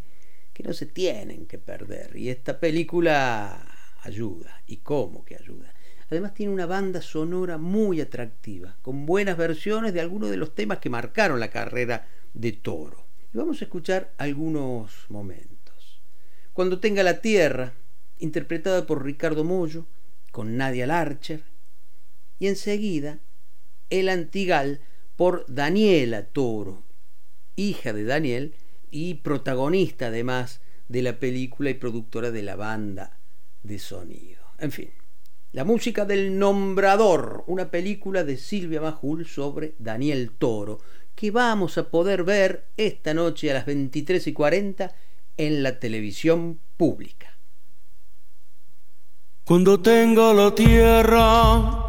[0.55, 2.16] que no se tienen que perder.
[2.16, 3.68] Y esta película
[4.01, 5.74] ayuda, y cómo que ayuda.
[6.09, 10.79] Además tiene una banda sonora muy atractiva, con buenas versiones de algunos de los temas
[10.79, 13.07] que marcaron la carrera de Toro.
[13.35, 16.01] Y vamos a escuchar algunos momentos.
[16.55, 17.74] Cuando tenga la tierra,
[18.16, 19.87] interpretada por Ricardo Mollo,
[20.33, 21.45] con Nadia Larcher,
[22.39, 23.20] y enseguida
[23.91, 24.80] El Antigal
[25.16, 26.84] por Daniela Toro,
[27.57, 28.55] hija de Daniel
[28.91, 33.18] y protagonista además de la película y productora de la banda
[33.62, 34.43] de sonido.
[34.59, 34.91] En fin,
[35.53, 40.80] la música del Nombrador, una película de Silvia Majul sobre Daniel Toro,
[41.14, 44.95] que vamos a poder ver esta noche a las 23 y 40
[45.39, 47.39] en la televisión pública.
[49.45, 51.89] Cuando tenga la tierra,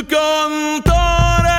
[0.00, 1.52] cantaré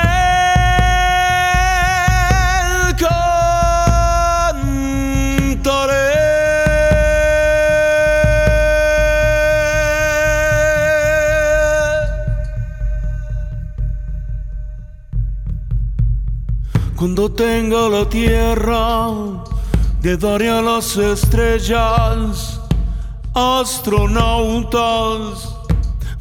[16.96, 19.08] Cuando tenga la tierra,
[20.02, 22.60] le daré a las estrellas,
[23.34, 24.74] astronautas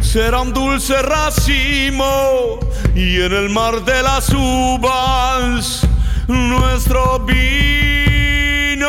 [0.00, 2.58] será un dulce racimo
[2.94, 5.86] y en el mar de las uvas
[6.26, 8.88] nuestro vino.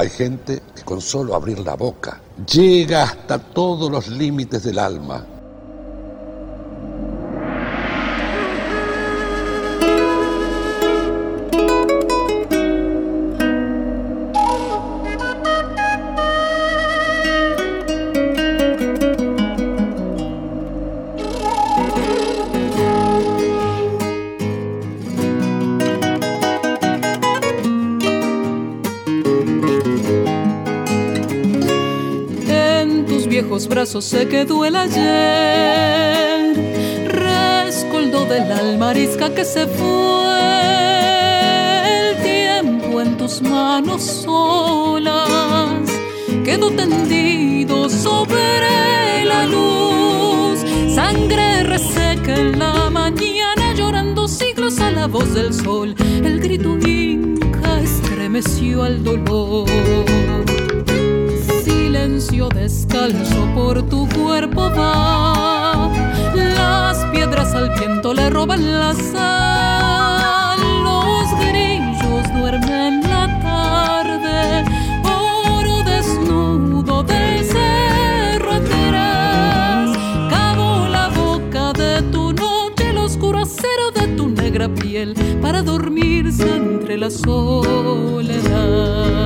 [0.00, 2.20] Hay gente que con solo abrir la boca
[2.50, 5.37] llega hasta todos los límites del alma.
[33.88, 36.54] Se quedó el ayer,
[37.06, 40.28] rescoldo del alma arisca que se fue.
[41.86, 45.90] El tiempo en tus manos solas
[46.44, 50.60] quedó tendido sobre la luz.
[50.94, 55.94] Sangre reseca en la mañana, llorando siglos a la voz del sol.
[56.22, 59.66] El grito inca estremeció al dolor
[62.18, 65.90] silencio descalzo por tu cuerpo va.
[66.34, 70.58] Las piedras al viento le roban la sal.
[70.88, 74.64] Los grillos duermen la tarde.
[75.04, 78.54] Oro desnudo del cerro.
[80.30, 86.56] Cabo la boca de tu noche, el oscuro acero de tu negra piel para dormirse
[86.56, 89.17] entre la soledad.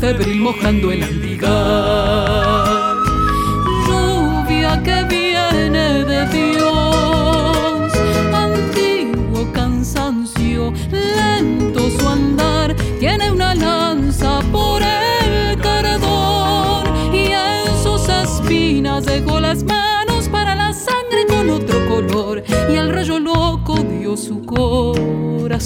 [0.00, 2.94] Febril mojando el antigar.
[3.86, 7.92] Lluvia que viene de Dios,
[8.32, 19.04] antiguo cansancio, lento su andar, tiene una lanza por el cardón y en sus espinas
[19.04, 24.44] dejó las manos para la sangre con otro color y el rayo loco dio su
[24.44, 25.58] corazón.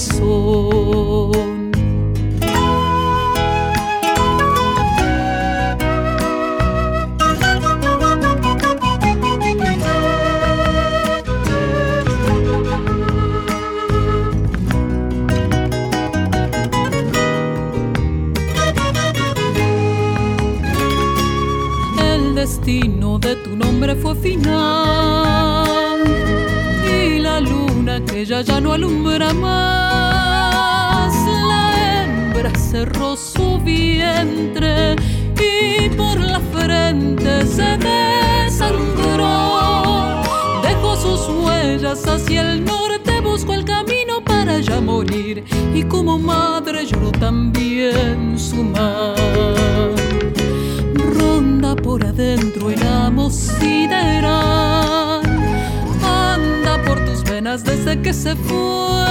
[23.97, 25.67] Fue final
[26.89, 31.13] y la luna que ya ya no alumbra más.
[31.49, 34.97] La hembra cerró su vientre
[35.37, 39.27] y por la frente se desangró.
[40.63, 46.87] Dejó sus huellas hacia el norte, buscó el camino para ya morir y como madre
[46.87, 49.17] lloró también su mar
[50.97, 52.52] ronda por adentro
[53.63, 55.23] sideral.
[56.03, 59.07] Anda por tus venas desde que se fue.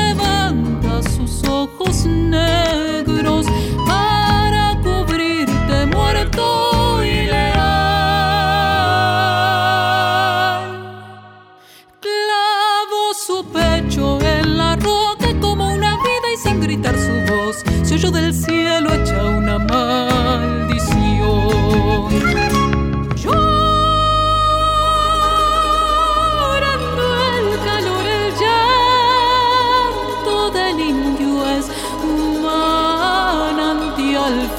[0.00, 3.46] Levanta sus ojos negros
[3.86, 6.44] para cubrirte muerto
[7.04, 7.64] y leal.
[12.04, 17.94] Clavó su pecho en la roca como una vida y sin gritar su voz se
[17.94, 19.43] oyó del cielo hecha una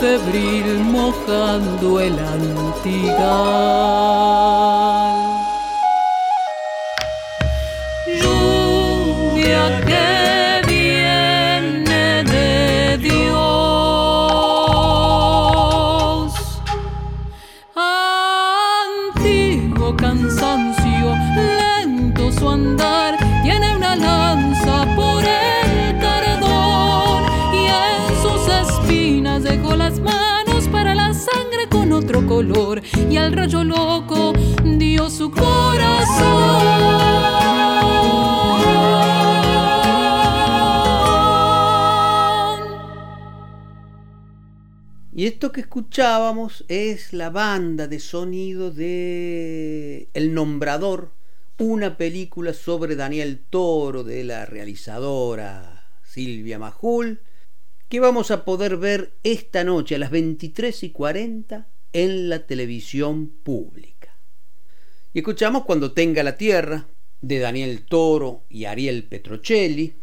[0.06, 3.16] febril mojando el antigal.
[33.26, 36.66] Al rayo loco dio su corazón.
[45.12, 51.14] Y esto que escuchábamos es la banda de sonido de El Nombrador,
[51.58, 57.22] una película sobre Daniel Toro de la realizadora Silvia Majul,
[57.90, 63.30] que vamos a poder ver esta noche a las 23 y 40 en la televisión
[63.30, 64.18] pública.
[65.14, 66.90] Y escuchamos Cuando tenga la tierra
[67.22, 69.94] de Daniel Toro y Ariel Petrocelli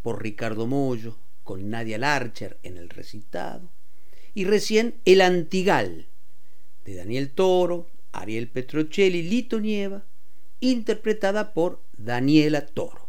[0.00, 3.68] por Ricardo Mollo con Nadia Larcher en el recitado
[4.32, 6.06] y recién El Antigal,
[6.84, 10.04] de Daniel Toro, Ariel Petrocelli, Lito Nieva,
[10.60, 13.08] interpretada por Daniela Toro.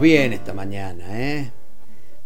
[0.00, 1.52] Bien esta mañana, ¿eh?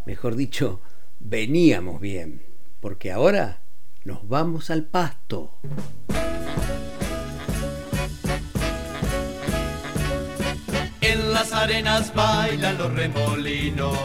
[0.07, 0.81] Mejor dicho,
[1.21, 2.43] veníamos bien,
[2.81, 3.61] porque ahora
[4.05, 5.59] nos vamos al pasto.
[11.01, 13.99] En las arenas bailan los remolinos.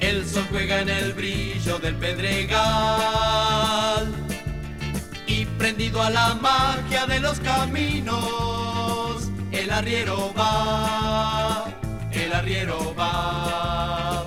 [0.00, 2.60] El sol juega en el brillo del pedregal.
[5.26, 8.69] Y prendido a la magia de los caminos,
[9.80, 11.64] arriero va
[12.12, 14.26] el arriero va.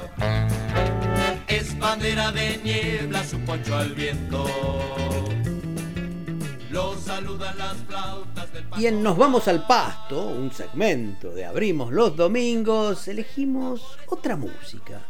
[1.47, 4.45] Es bandera de niebla, su poncho al viento.
[6.71, 11.93] Los saludan las flautas del Y en Nos vamos al pasto, un segmento de Abrimos
[11.93, 15.01] los domingos, elegimos otra música.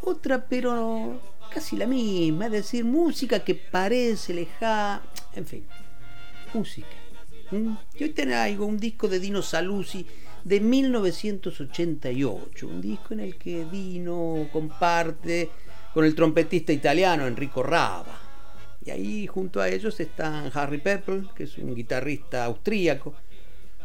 [0.00, 1.20] Otra pero
[1.52, 5.02] casi la misma, es decir, música que parece lejana,
[5.34, 5.66] en fin,
[6.54, 7.03] música.
[7.50, 7.74] ¿Mm?
[7.98, 10.06] Y hoy traigo un disco de Dino Saluzzi
[10.44, 15.50] de 1988, un disco en el que Dino comparte
[15.92, 18.20] con el trompetista italiano Enrico Rava.
[18.84, 23.14] Y ahí junto a ellos están Harry Pepple, que es un guitarrista austríaco,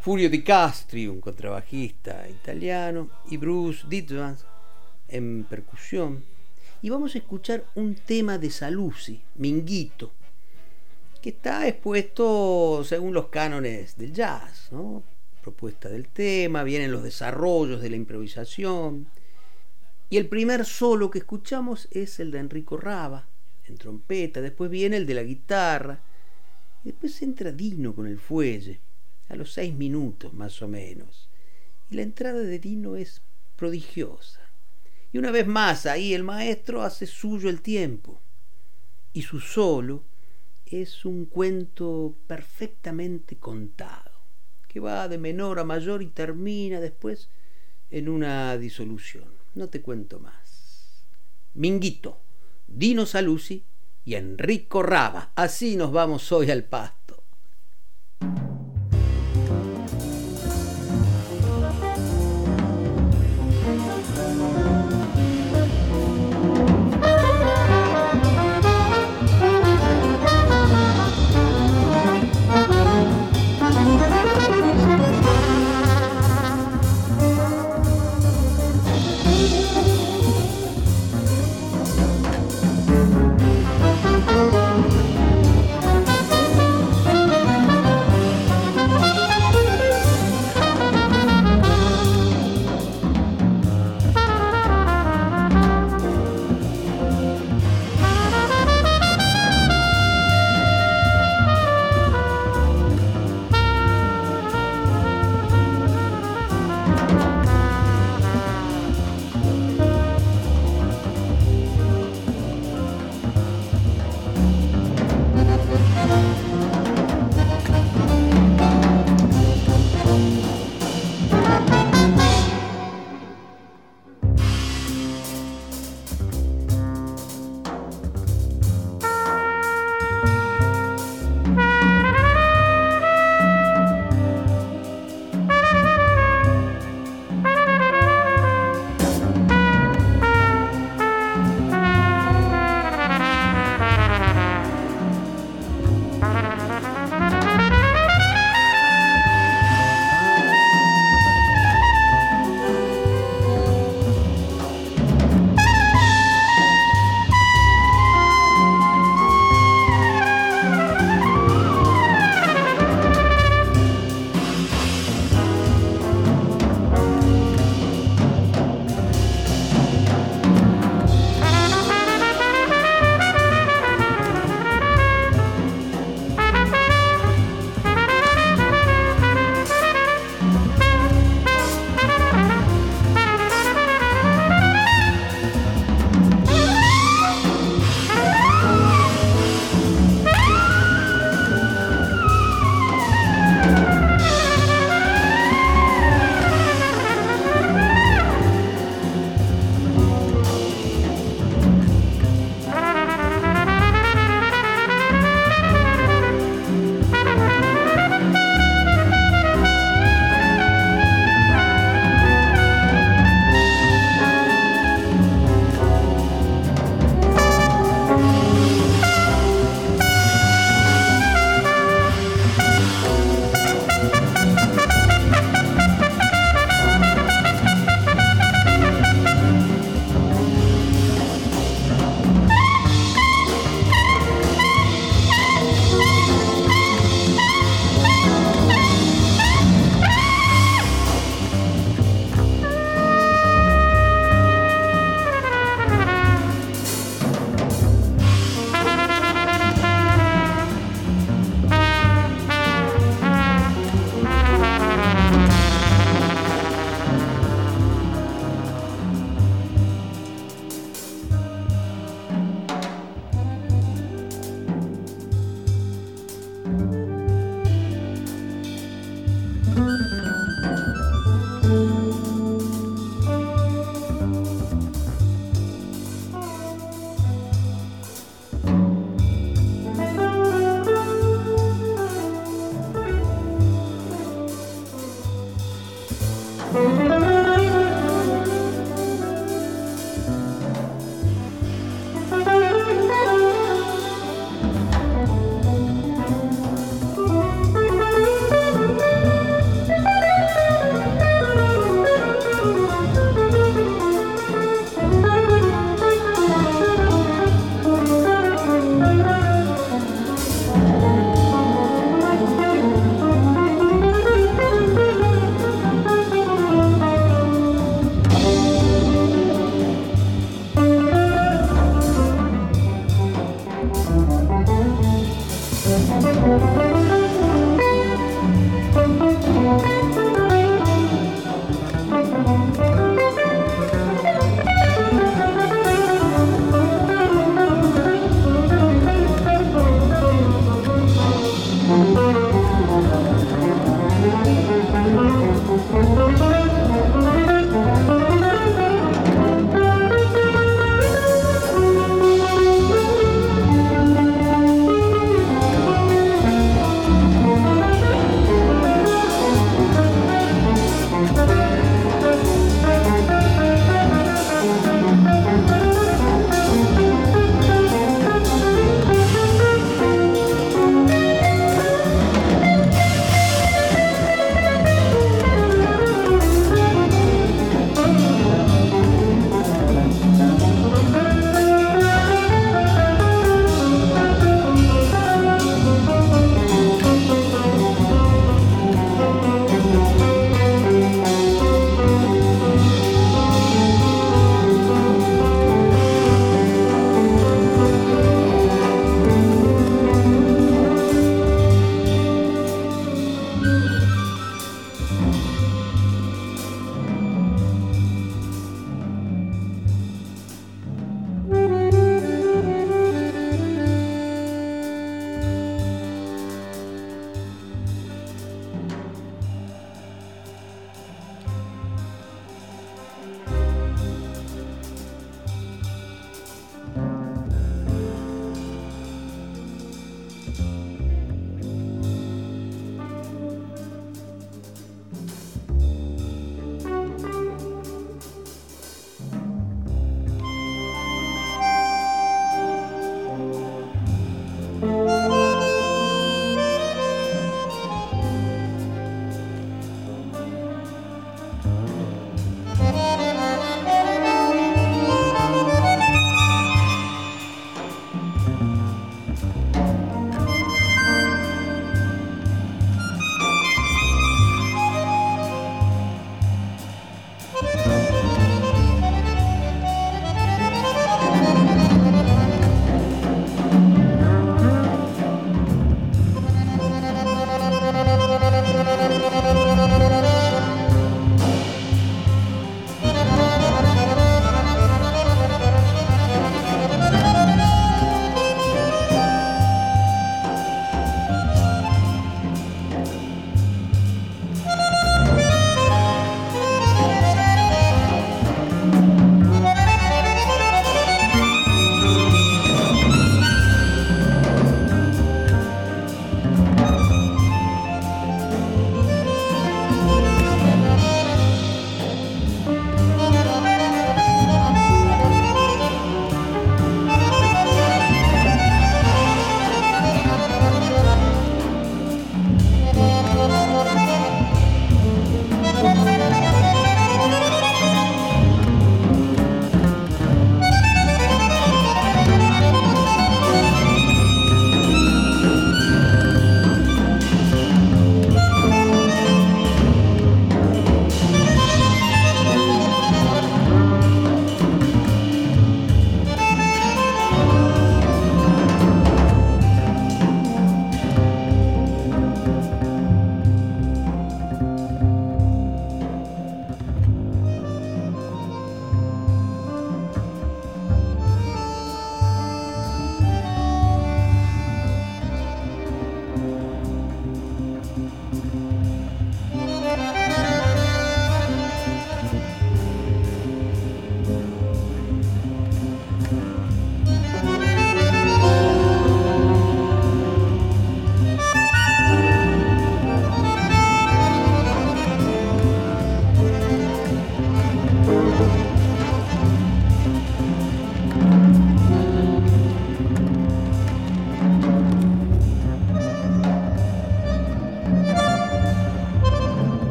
[0.00, 4.44] Furio Di Castri, un contrabajista italiano, y Bruce Dittmans
[5.06, 6.24] en percusión.
[6.82, 10.12] Y vamos a escuchar un tema de Saluzzi, Minguito,
[11.20, 15.02] que está expuesto según los cánones del jazz, ¿no?
[15.40, 19.06] propuesta del tema, vienen los desarrollos de la improvisación.
[20.10, 23.26] Y el primer solo que escuchamos es el de Enrico Raba,
[23.66, 26.00] en trompeta, después viene el de la guitarra,
[26.84, 28.80] y después entra Dino con el fuelle,
[29.28, 31.28] a los seis minutos más o menos.
[31.90, 33.22] Y la entrada de Dino es
[33.56, 34.40] prodigiosa.
[35.12, 38.20] Y una vez más ahí el maestro hace suyo el tiempo.
[39.12, 40.02] Y su solo
[40.70, 44.12] es un cuento perfectamente contado
[44.68, 47.30] que va de menor a mayor y termina después
[47.90, 49.32] en una disolución.
[49.54, 51.04] No te cuento más.
[51.54, 52.20] Minguito,
[52.66, 53.64] Dino Saluzzi
[54.04, 55.32] y Enrico Raba.
[55.34, 57.24] Así nos vamos hoy al pasto.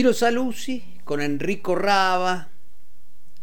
[0.00, 2.48] Dino Saluzzi con Enrico Rava,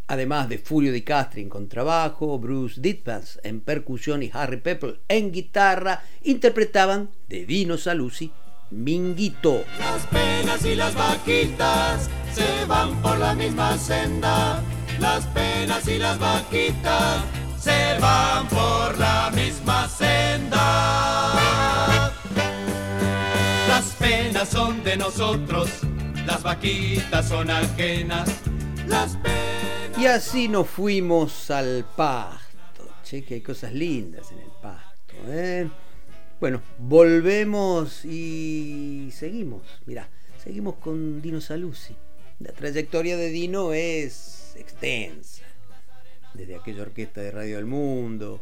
[0.07, 5.31] además de Furio Di Castri en contrabajo, Bruce Ditpans en percusión y Harry Pepple en
[5.31, 8.31] guitarra, interpretaban de Dino Saluzzi
[8.71, 9.65] Minguito.
[9.77, 14.63] Las penas y las vaquitas se van por la misma senda.
[14.99, 17.23] Las penas y las vaquitas
[17.59, 20.55] se van por la misma senda.
[23.67, 25.69] Las penas son de nosotros,
[26.27, 28.29] las vaquitas son ajenas.
[28.85, 29.97] Las penas...
[29.97, 32.89] Y así nos fuimos al pasto.
[33.03, 35.69] Che, que hay cosas lindas en el pasto, ¿eh?
[36.41, 39.61] Bueno, volvemos y seguimos.
[39.85, 40.09] Mirá,
[40.43, 41.95] seguimos con Dino Saluzzi.
[42.39, 45.45] La trayectoria de Dino es extensa.
[46.33, 48.41] Desde aquella orquesta de Radio del Mundo,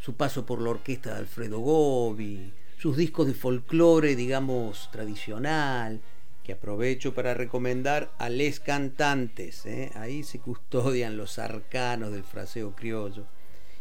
[0.00, 6.02] su paso por la orquesta de Alfredo Gobi, sus discos de folclore, digamos, tradicional,
[6.44, 9.66] que aprovecho para recomendar a les cantantes.
[9.66, 9.90] ¿eh?
[9.94, 13.24] Ahí se custodian los arcanos del fraseo criollo.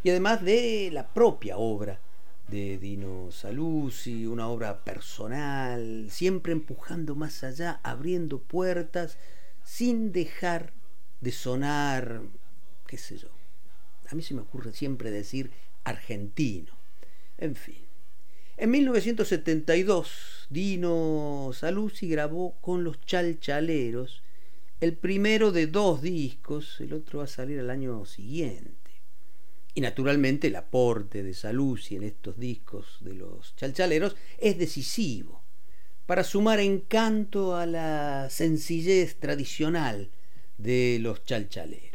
[0.01, 1.99] Y además de la propia obra
[2.47, 9.17] de Dino Saluzzi, una obra personal, siempre empujando más allá, abriendo puertas,
[9.63, 10.73] sin dejar
[11.21, 12.21] de sonar,
[12.87, 13.29] qué sé yo.
[14.09, 15.51] A mí se me ocurre siempre decir
[15.83, 16.73] argentino.
[17.37, 17.82] En fin.
[18.55, 24.21] En 1972, Dino Saluzzi grabó con los Chalchaleros
[24.83, 28.91] el primero de dos discos, el otro va a salir al año siguiente.
[29.73, 35.41] Y naturalmente el aporte de Saluzzi en estos discos de los chalchaleros es decisivo
[36.05, 40.11] para sumar encanto a la sencillez tradicional
[40.57, 41.92] de los chalchaleros.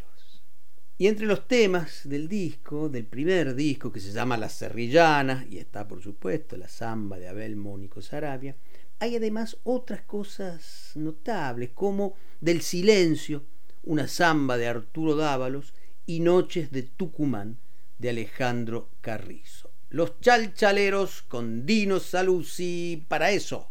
[1.00, 5.58] Y entre los temas del disco, del primer disco que se llama La Serrillana, y
[5.58, 8.56] está por supuesto la samba de Abel Mónico Sarabia,
[8.98, 13.44] hay además otras cosas notables, como Del Silencio,
[13.84, 15.72] una samba de Arturo Dávalos,
[16.04, 17.58] y Noches de Tucumán,
[17.98, 19.70] de Alejandro Carrizo.
[19.90, 23.68] Los chalchaleros con Dino Saluzzi, para eso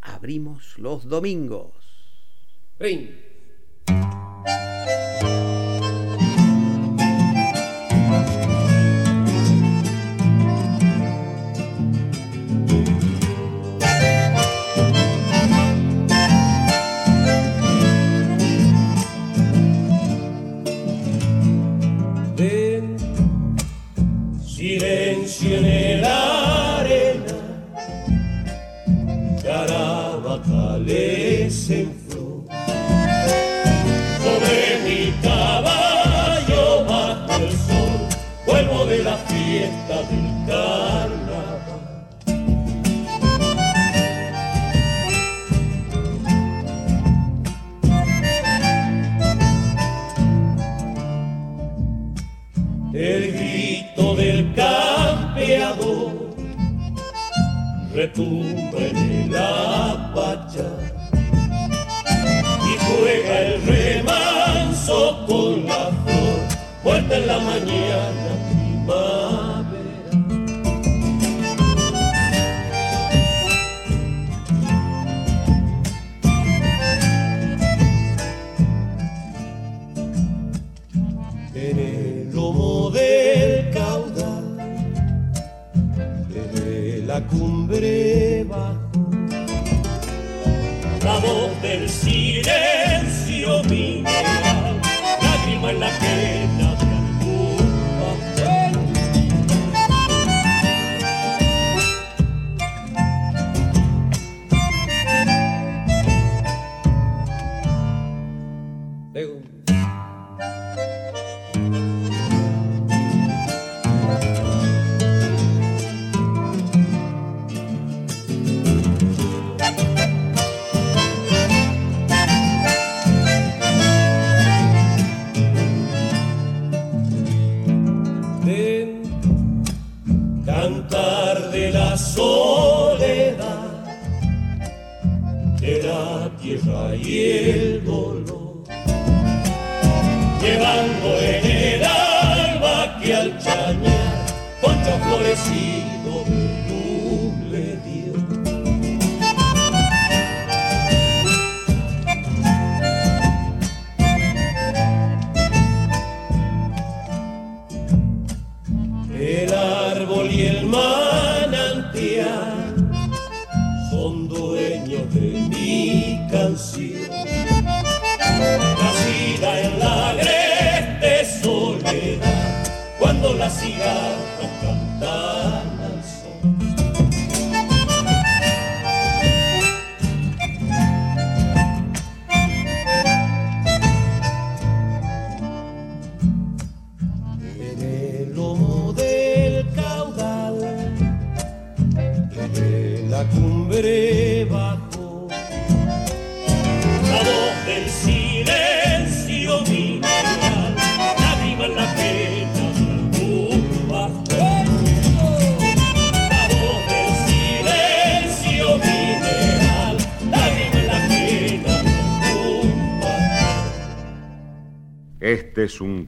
[0.00, 1.74] abrimos los domingos.
[2.78, 3.10] silencio
[25.38, 27.36] en la arena,
[29.42, 30.50] carabatales
[31.70, 31.99] en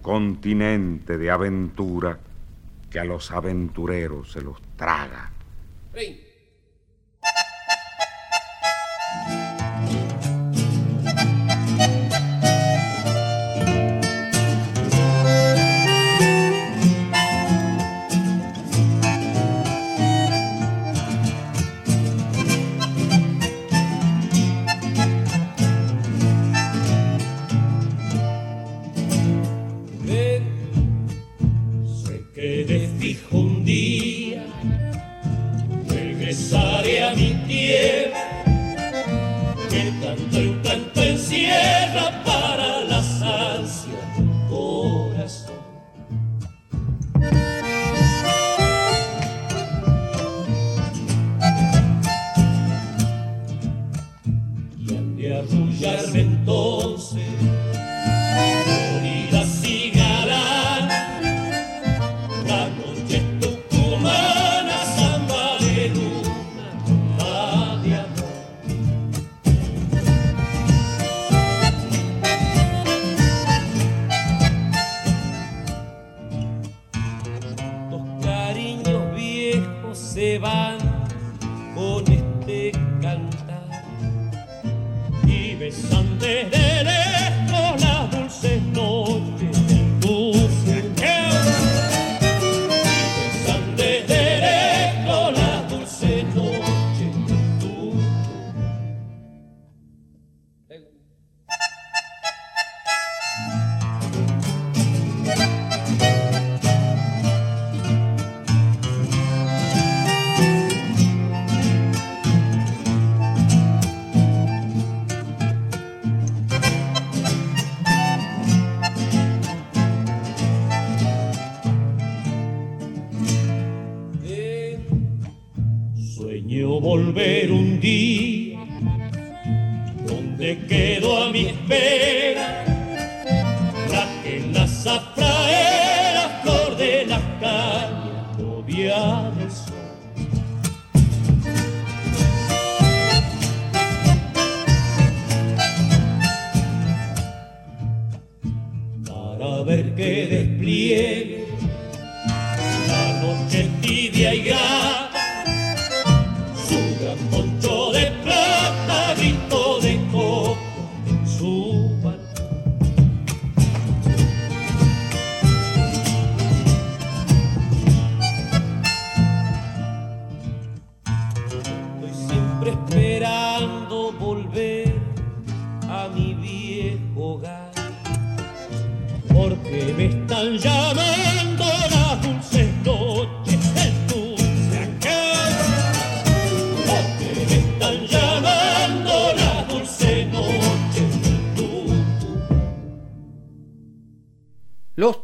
[0.02, 2.18] continente de aventura
[2.90, 4.60] que a los aventureros se los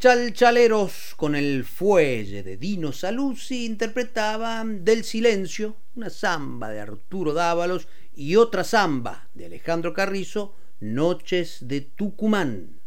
[0.09, 7.89] chalchaleros con el fuelle de Dino Saluzzi interpretaban Del Silencio, una samba de Arturo Dávalos
[8.17, 12.81] y otra samba de Alejandro Carrizo, Noches de Tucumán.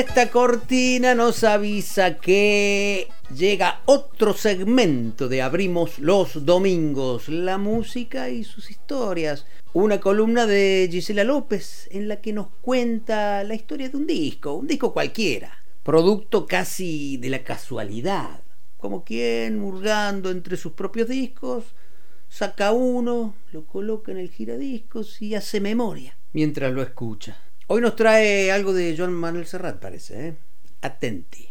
[0.00, 8.44] Esta cortina nos avisa que llega otro segmento de Abrimos los Domingos, la música y
[8.44, 9.46] sus historias.
[9.72, 14.52] Una columna de Gisela López en la que nos cuenta la historia de un disco,
[14.52, 18.42] un disco cualquiera, producto casi de la casualidad,
[18.76, 21.64] como quien hurgando entre sus propios discos,
[22.28, 27.38] saca uno, lo coloca en el giradiscos y hace memoria mientras lo escucha.
[27.68, 30.28] Hoy nos trae algo de Joan Manuel Serrat, parece.
[30.28, 30.36] ¿eh?
[30.82, 31.48] Atenti.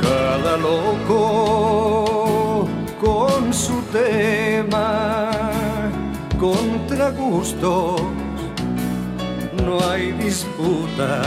[0.00, 1.86] Cada loco
[2.98, 5.30] con su tema,
[6.38, 8.17] contra gustos no
[9.98, 11.22] hay disputa.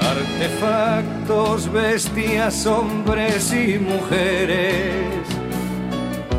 [0.00, 5.26] Artefactos, bestias, hombres y mujeres,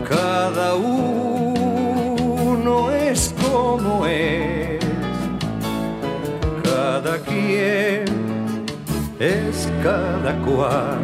[0.07, 1.71] cada uno
[2.91, 4.79] es como es,
[6.63, 8.05] cada quien
[9.19, 10.99] es cada cual.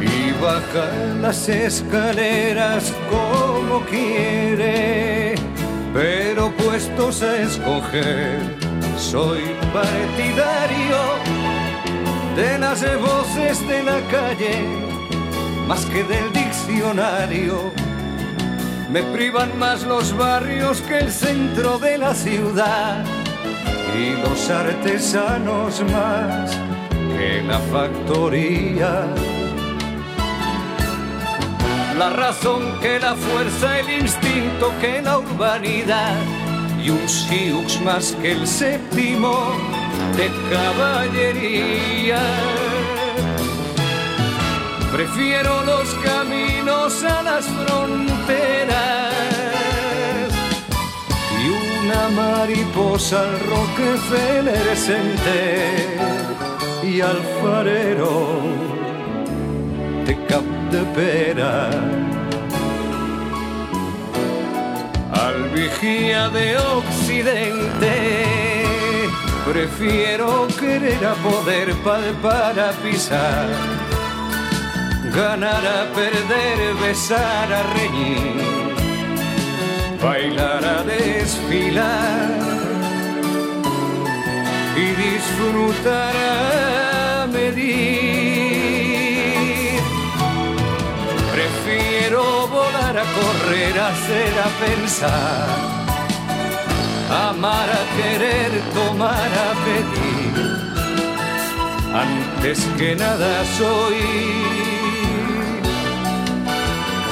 [0.00, 0.88] Y baja
[1.20, 5.34] las escaleras como quiere,
[5.96, 8.38] pero puestos a escoger,
[8.98, 9.40] soy
[9.72, 10.98] partidario
[12.36, 14.62] de las voces de la calle,
[15.66, 17.72] más que del diccionario.
[18.90, 23.02] Me privan más los barrios que el centro de la ciudad
[23.98, 26.50] y los artesanos más
[27.16, 29.06] que la factoría
[31.98, 36.16] la razón que la fuerza, el instinto que la urbanidad
[36.82, 39.52] y un siux más que el séptimo
[40.16, 42.20] de caballería.
[44.92, 49.12] Prefiero los caminos a las fronteras
[51.42, 51.48] y
[51.84, 55.98] una mariposa al Rockefeller Center
[56.82, 58.40] y al farero
[60.06, 61.70] de Cap de Pera.
[65.12, 67.94] Al vigía de Occidente,
[69.50, 73.46] prefiero querer a poder palpar a pisar,
[75.14, 78.42] ganar a perder, besar a reñir,
[80.02, 82.28] bailar a desfilar
[84.76, 88.25] y disfrutar a medir.
[92.98, 95.48] A correr, hacer, a pensar,
[97.28, 100.34] amar, a querer, tomar, a pedir.
[101.94, 104.00] Antes que nada soy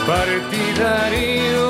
[0.06, 1.64] partidario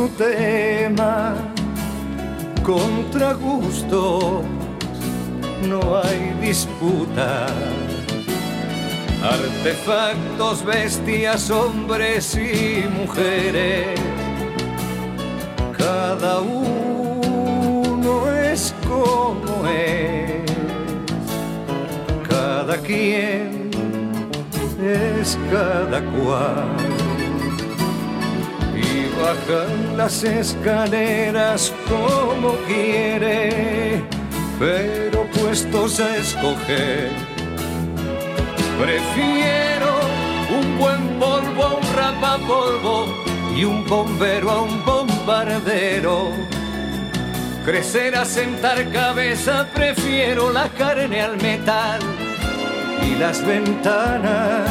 [0.00, 1.34] su tema,
[2.62, 4.42] contra gustos
[5.68, 7.46] no hay disputa.
[9.22, 14.00] Artefactos, bestias, hombres y mujeres,
[15.76, 20.50] cada uno es como es,
[22.26, 23.70] cada quien
[24.82, 26.89] es cada cual.
[29.20, 34.02] Bajan las escaleras como quiere,
[34.58, 37.10] pero puestos a escoger,
[38.80, 40.00] prefiero
[40.58, 43.06] un buen polvo a un rapapolvo
[43.54, 46.30] y un bombero a un bombardero.
[47.64, 52.00] Crecer a sentar cabeza, prefiero la carne al metal
[53.02, 54.70] y las ventanas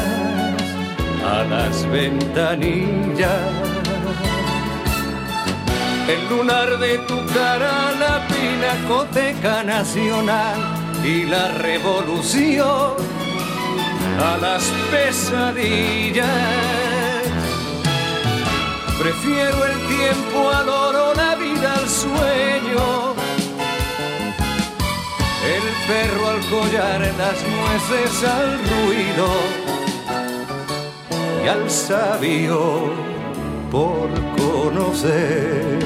[1.24, 3.79] a las ventanillas.
[6.12, 10.58] El lunar de tu cara, la pinacoteca nacional
[11.04, 12.94] y la revolución
[14.18, 16.26] a las pesadillas.
[18.98, 23.14] Prefiero el tiempo al oro, la vida al sueño
[25.56, 29.28] el perro al collar, las nueces al ruido
[31.44, 33.09] y al sabio
[33.70, 35.78] por conocer.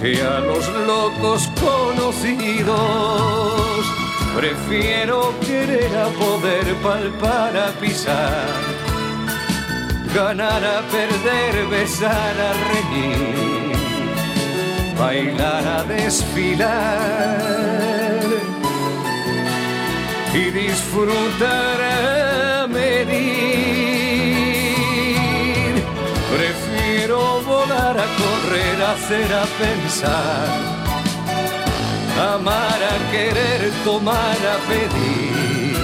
[0.00, 2.80] Que a los locos conocidos
[4.36, 8.46] prefiero querer a poder palpar a pisar,
[10.14, 13.68] ganar a perder, besar a reír
[14.98, 17.38] bailar a desfilar
[20.34, 23.67] y disfrutar a medir.
[27.08, 30.44] Prefiero volar a correr, a hacer, a pensar,
[32.34, 35.74] amar, a querer, tomar, a pedir.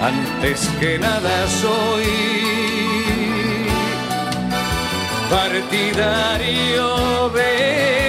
[0.00, 2.06] Antes que nada soy
[5.28, 8.05] partidario de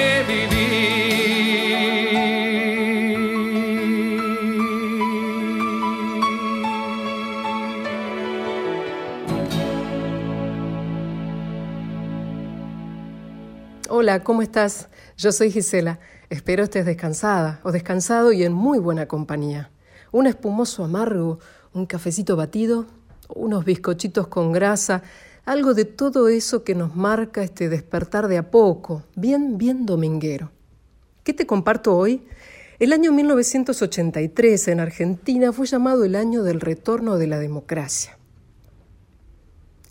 [14.07, 14.87] Hola, ¿cómo estás?
[15.17, 15.99] Yo soy Gisela.
[16.29, 19.69] Espero estés descansada o descansado y en muy buena compañía.
[20.13, 21.39] Un espumoso amargo,
[21.73, 22.85] un cafecito batido,
[23.27, 25.03] unos bizcochitos con grasa,
[25.43, 30.51] algo de todo eso que nos marca este despertar de a poco, bien, bien dominguero.
[31.25, 32.25] ¿Qué te comparto hoy?
[32.79, 38.17] El año 1983 en Argentina fue llamado el año del retorno de la democracia.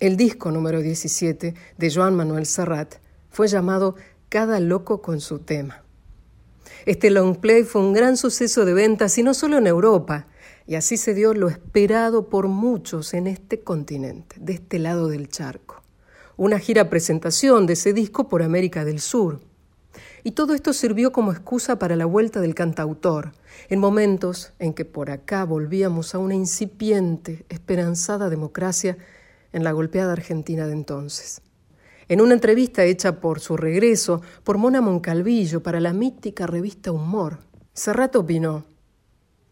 [0.00, 2.94] El disco número 17 de Joan Manuel Serrat
[3.36, 3.96] fue llamado
[4.30, 5.82] Cada loco con su tema.
[6.86, 10.26] Este long play fue un gran suceso de ventas y no solo en Europa,
[10.66, 15.28] y así se dio lo esperado por muchos en este continente, de este lado del
[15.28, 15.82] charco.
[16.38, 19.42] Una gira presentación de ese disco por América del Sur.
[20.24, 23.32] Y todo esto sirvió como excusa para la vuelta del cantautor,
[23.68, 28.96] en momentos en que por acá volvíamos a una incipiente, esperanzada democracia
[29.52, 31.42] en la golpeada Argentina de entonces.
[32.08, 37.40] En una entrevista hecha por su regreso por Mona Moncalvillo para la mítica revista Humor,
[37.72, 38.64] Serrat opinó,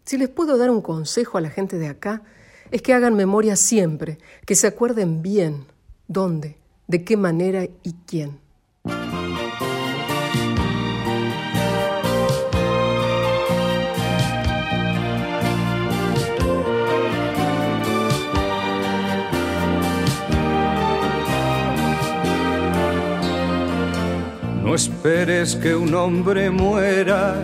[0.04, 2.22] si les puedo dar un consejo a la gente de acá,
[2.70, 5.66] es que hagan memoria siempre, que se acuerden bien
[6.08, 8.43] dónde, de qué manera y quién.
[24.74, 27.36] No esperes que un hombre muera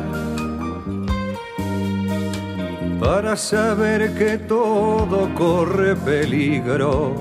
[2.99, 7.15] para saber que todo corre peligro.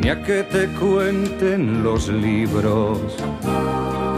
[0.00, 2.98] Ni a que te cuenten los libros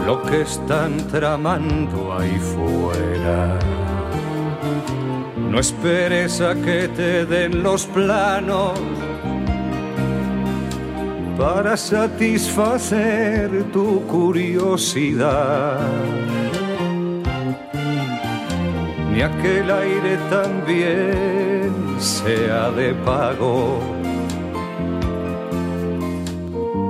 [0.07, 3.59] lo que están tramando ahí fuera.
[5.51, 8.71] No esperes a que te den los planos
[11.37, 15.79] para satisfacer tu curiosidad
[19.13, 23.79] ni aquel aire también sea de pago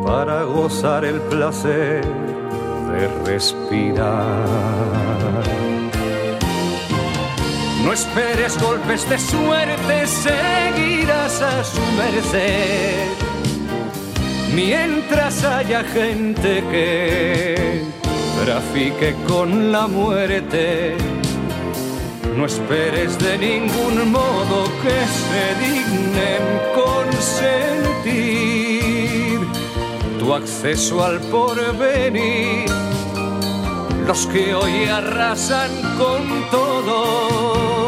[0.05, 2.05] para gozar el placer
[2.91, 4.47] de respirar.
[7.83, 13.22] No esperes golpes de suerte, seguirás a su merced.
[14.55, 17.81] Mientras haya gente que
[18.45, 20.95] trafique con la muerte,
[22.37, 26.43] no esperes de ningún modo que se dignen
[26.75, 28.33] consentir
[30.19, 32.69] tu acceso al porvenir.
[34.05, 37.82] Los que hoy arrasan con todo.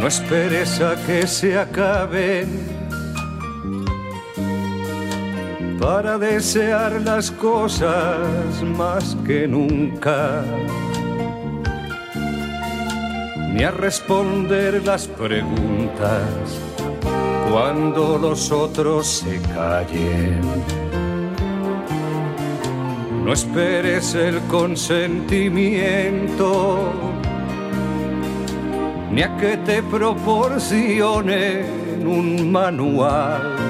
[0.00, 2.48] No esperes a que se acaben
[5.78, 10.42] para desear las cosas más que nunca,
[13.52, 16.30] ni a responder las preguntas
[17.50, 20.40] cuando los otros se callen.
[23.22, 27.09] No esperes el consentimiento,
[29.10, 33.60] ni a que te proporcionen un manual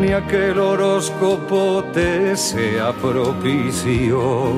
[0.00, 4.52] ni aquel horóscopo te sea propicio,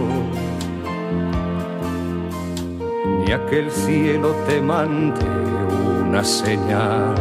[3.25, 5.27] ni aquel cielo te mande
[6.07, 7.15] una señal.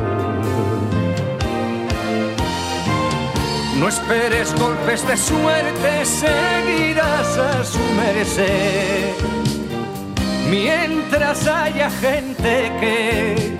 [3.79, 9.40] No esperes golpes de suerte, seguirás a su merced.
[10.51, 13.57] Mientras haya gente que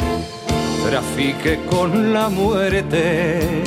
[0.90, 3.64] trafique con la muerte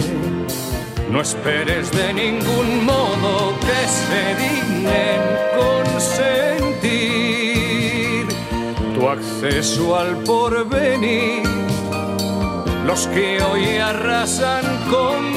[1.10, 5.22] no esperes de ningún modo que se dignen
[5.56, 6.84] consentir
[8.94, 11.44] tu acceso al porvenir.
[12.84, 15.32] Los que hoy arrasan con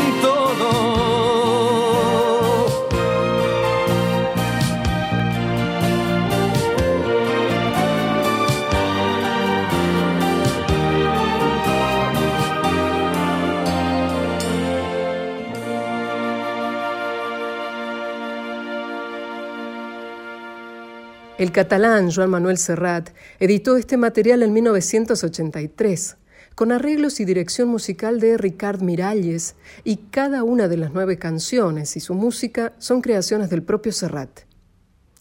[21.38, 26.18] El catalán Joan Manuel Serrat editó este material en 1983,
[26.56, 29.54] con arreglos y dirección musical de Ricard Miralles,
[29.84, 34.32] y cada una de las nueve canciones y su música son creaciones del propio Serrat.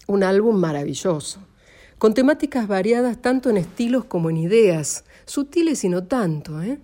[0.06, 1.40] Un álbum maravilloso,
[1.98, 6.78] con temáticas variadas tanto en estilos como en ideas, sutiles y no tanto, ¿eh?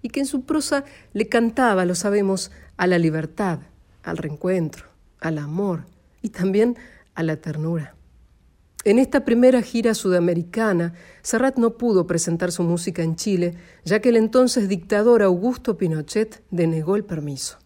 [0.00, 3.58] y que en su prosa le cantaba, lo sabemos, a la libertad,
[4.04, 4.86] al reencuentro,
[5.18, 5.86] al amor
[6.22, 6.76] y también
[7.16, 7.95] a la ternura.
[8.86, 14.10] En esta primera gira sudamericana, Serrat no pudo presentar su música en Chile, ya que
[14.10, 17.58] el entonces dictador Augusto Pinochet denegó el permiso.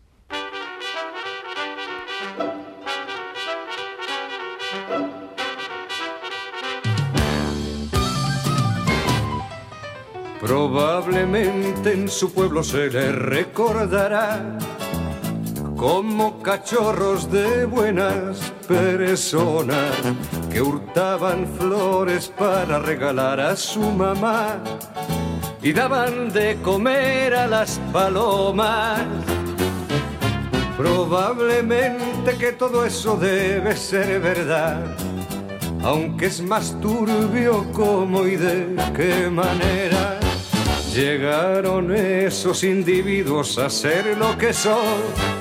[10.41, 14.57] Probablemente en su pueblo se le recordará
[15.81, 19.97] como cachorros de buenas personas
[20.53, 24.63] que hurtaban flores para regalar a su mamá
[25.63, 29.01] y daban de comer a las palomas.
[30.77, 34.85] Probablemente que todo eso debe ser verdad,
[35.83, 40.21] aunque es más turbio cómo y de qué manera
[40.93, 45.41] llegaron esos individuos a ser lo que son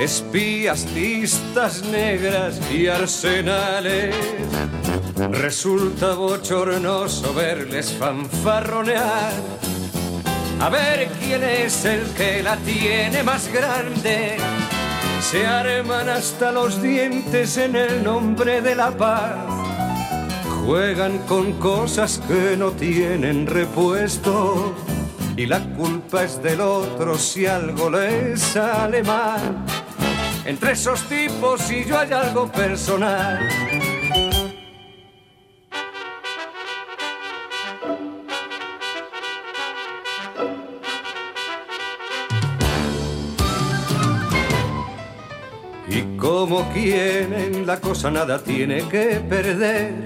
[0.00, 4.14] espías, listas negras y arsenales.
[5.30, 9.32] Resulta bochornoso verles fanfarronear.
[10.58, 14.36] A ver quién es el que la tiene más grande.
[15.20, 19.36] Se arman hasta los dientes en el nombre de la paz.
[20.64, 24.74] Juegan con cosas que no tienen repuesto.
[25.36, 29.64] Y la culpa es del otro si algo les sale mal
[30.50, 33.48] entre esos tipos y yo hay algo personal.
[45.88, 50.02] Y como quien en la cosa nada tiene que perder,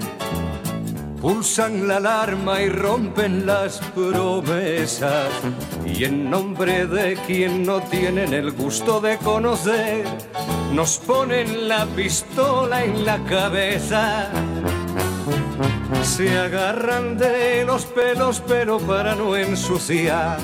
[1.25, 5.27] pulsan la alarma y rompen las promesas.
[5.83, 10.05] Y en nombre de quien no tienen el gusto de conocer,
[10.71, 14.29] nos ponen la pistola en la cabeza.
[16.03, 20.37] Se agarran de los pelos pero para no ensuciar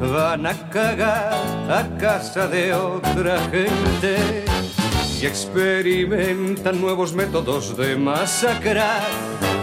[0.00, 1.34] van a cagar
[1.70, 4.44] a casa de otra gente
[5.20, 9.59] y experimentan nuevos métodos de masacrar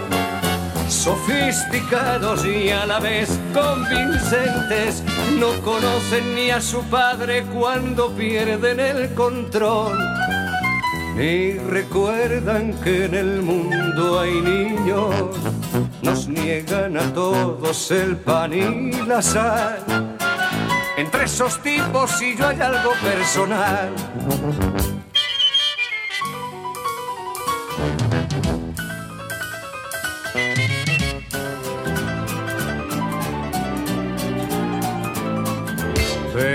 [0.90, 5.04] sofisticados y a la vez convincentes,
[5.40, 9.98] no conocen ni a su padre cuando pierden el control,
[11.16, 15.14] ni recuerdan que en el mundo hay niños,
[16.02, 19.84] nos niegan a todos el pan y la sal.
[20.98, 23.94] Entre esos tipos y yo hay algo personal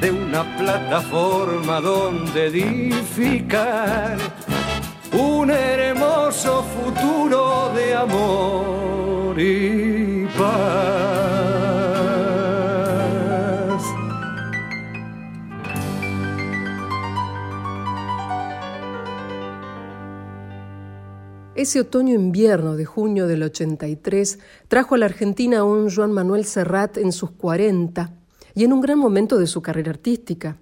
[0.00, 4.16] de una plataforma donde edificar
[5.12, 11.60] un hermoso futuro de amor y paz.
[21.54, 26.96] Ese otoño-invierno de junio del 83 trajo a la Argentina a un Joan Manuel Serrat
[26.96, 28.19] en sus 40
[28.54, 30.56] y en un gran momento de su carrera artística.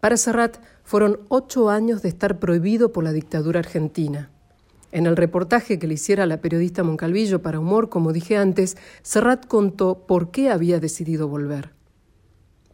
[0.00, 4.30] Para Serrat fueron ocho años de estar prohibido por la dictadura argentina.
[4.92, 9.46] En el reportaje que le hiciera la periodista Moncalvillo para Humor, como dije antes, Serrat
[9.46, 11.72] contó por qué había decidido volver.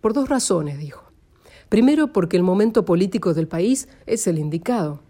[0.01, 1.05] Por dos razones, dijo.
[1.69, 5.01] Primero, porque el momento político del país es el indicado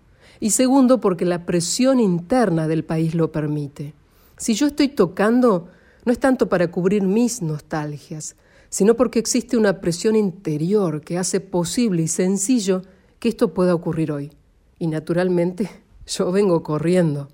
[0.40, 3.94] y segundo porque la presión interna del país lo permite.
[4.36, 5.68] Si yo estoy tocando,
[6.04, 8.36] no es tanto para cubrir mis nostalgias,
[8.68, 12.82] sino porque existe una presión interior que hace posible y sencillo
[13.18, 14.32] que esto pueda ocurrir hoy.
[14.78, 15.70] Y naturalmente
[16.06, 17.28] yo vengo corriendo.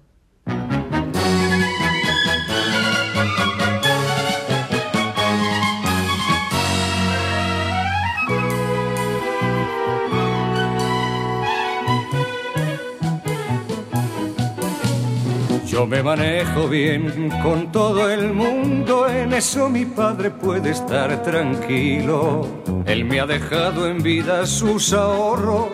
[15.73, 22.47] Yo me manejo bien con todo el mundo, en eso mi padre puede estar tranquilo.
[22.85, 25.71] Él me ha dejado en vida sus ahorros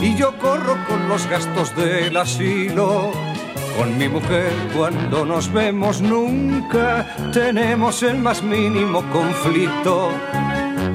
[0.00, 3.12] y yo corro con los gastos del asilo.
[3.78, 10.10] Con mi mujer cuando nos vemos nunca tenemos el más mínimo conflicto.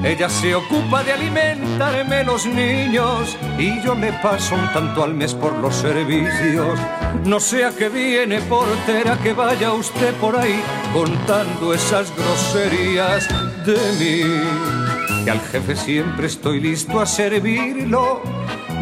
[0.04, 5.32] Ella se ocupa de alimentarme los niños y yo le paso un tanto al mes
[5.32, 6.78] por los servicios.
[7.24, 10.60] No sea que viene portera que vaya usted por ahí
[10.92, 13.28] contando esas groserías
[13.64, 15.24] de mí.
[15.24, 18.22] Que al jefe siempre estoy listo a servirlo.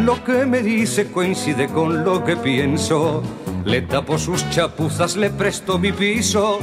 [0.01, 3.23] Lo que me dice coincide con lo que pienso.
[3.65, 6.59] Le tapo sus chapuzas, le presto mi piso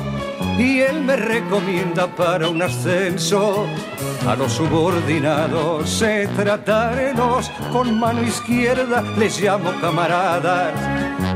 [0.58, 3.68] y él me recomienda para un ascenso.
[4.28, 10.74] A los subordinados se trataremos con mano izquierda, les llamo camaradas.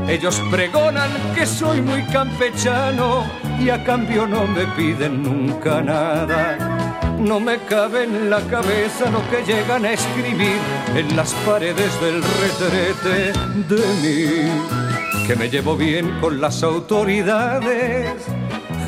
[0.08, 3.24] Ellos pregonan que soy muy campechano
[3.60, 6.78] y a cambio no me piden nunca nada.
[7.18, 10.58] No me cabe en la cabeza lo que llegan a escribir
[10.96, 13.32] en las paredes del retrete
[13.68, 15.26] de mí.
[15.26, 18.26] Que me llevo bien con las autoridades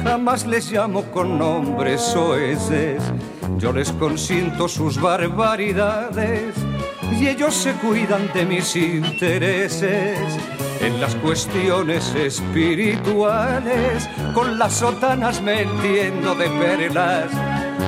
[0.05, 3.03] jamás les llamo con nombres soeces.
[3.59, 6.55] Yo les consiento sus barbaridades
[7.19, 10.19] y ellos se cuidan de mis intereses.
[10.81, 17.31] En las cuestiones espirituales, con las sotanas me entiendo de perlas.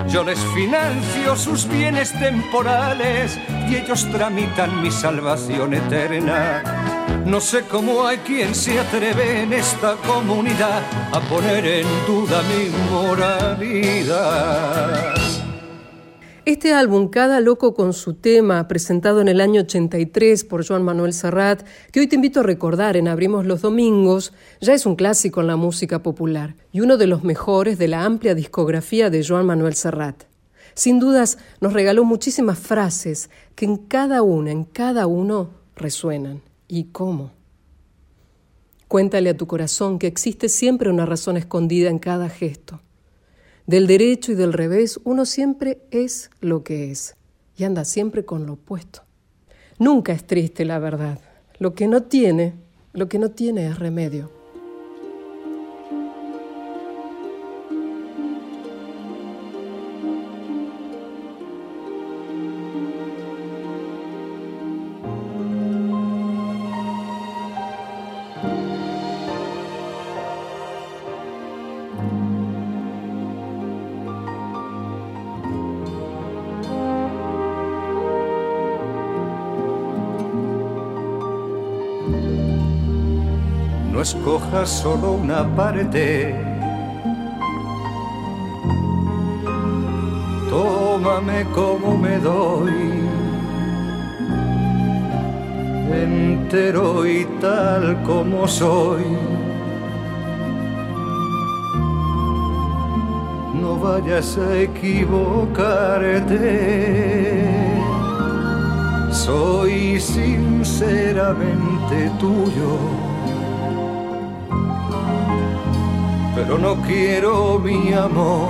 [0.09, 3.39] Yo les financio sus bienes temporales
[3.69, 6.76] y ellos tramitan mi salvación eterna.
[7.27, 12.69] No sé cómo hay quien se atreve en esta comunidad a poner en duda mi
[12.91, 14.57] moralidad.
[16.47, 21.13] Este álbum, Cada Loco con su tema, presentado en el año 83 por Joan Manuel
[21.13, 25.41] Serrat, que hoy te invito a recordar en Abrimos los Domingos, ya es un clásico
[25.41, 29.47] en la música popular y uno de los mejores de la amplia discografía de Joan
[29.47, 30.23] Manuel Serrat.
[30.75, 36.46] Sin dudas, nos regaló muchísimas frases que en cada una, en cada uno, resuenan.
[36.69, 37.33] ¿Y cómo?
[38.89, 42.81] Cuéntale a tu corazón que existe siempre una razón escondida en cada gesto.
[43.67, 47.17] Del derecho y del revés uno siempre es lo que es
[47.57, 49.03] y anda siempre con lo opuesto.
[49.79, 51.21] Nunca es triste la verdad.
[51.59, 52.55] Lo que no tiene,
[52.93, 54.36] lo que no tiene es remedio.
[84.47, 86.35] Escojas solo una parte.
[90.49, 92.73] Tómame como me doy,
[95.93, 99.03] entero y tal como soy.
[103.61, 107.45] No vayas a equivocarte.
[109.11, 112.79] Soy sinceramente tuyo,
[116.47, 118.49] pero no quiero mi amor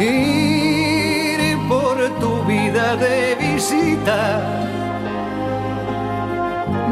[0.00, 4.40] ir por tu vida de visita,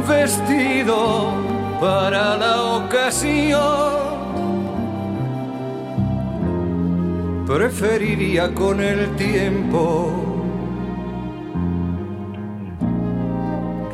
[0.06, 1.32] vestido
[1.80, 4.04] para la ocasión.
[7.46, 10.10] Preferiría con el tiempo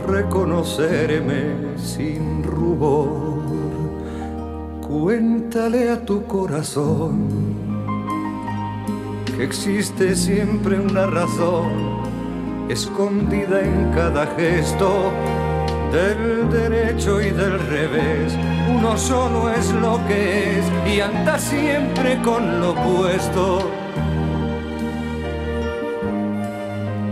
[0.09, 3.30] reconocerme sin rubor.
[4.91, 7.29] Cuéntale a tu corazón
[9.25, 12.03] que existe siempre una razón
[12.69, 15.13] escondida en cada gesto
[15.93, 18.37] del derecho y del revés.
[18.69, 23.71] Uno solo es lo que es y anda siempre con lo opuesto.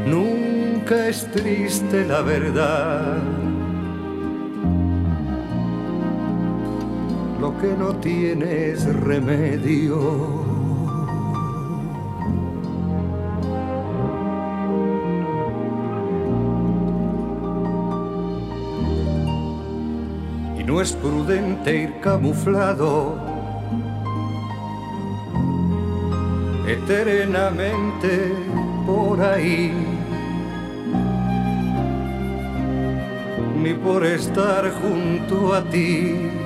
[0.05, 3.23] Nunca es triste la verdad.
[7.41, 10.49] Lo que no tiene es remedio.
[20.69, 23.17] no es prudente ir camuflado
[26.69, 28.35] eternamente
[28.87, 29.73] por ahí,
[33.63, 36.38] ni por estar junto a ti,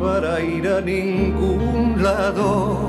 [0.00, 2.88] para ir a ningún lado.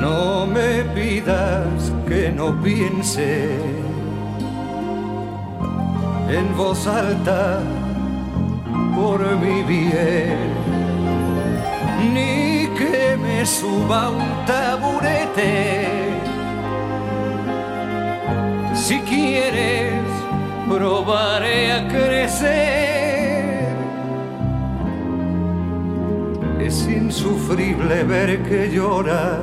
[0.00, 3.58] No me pidas que no piense
[6.28, 7.60] en voz alta
[8.94, 10.38] por mi bien,
[12.14, 16.14] ni que me suba un taburete.
[18.74, 20.04] Si quieres,
[20.68, 23.03] probaré a crecer.
[26.64, 29.38] Es insufrible ver que lloras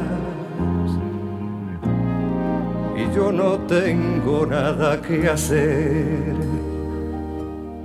[2.97, 6.33] y yo no tengo nada que hacer.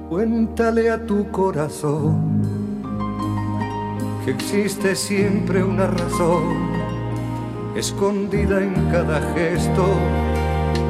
[0.09, 2.41] Cuéntale a tu corazón
[4.25, 6.71] que existe siempre una razón
[7.77, 9.85] escondida en cada gesto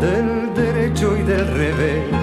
[0.01, 2.15] del derecho y del revés.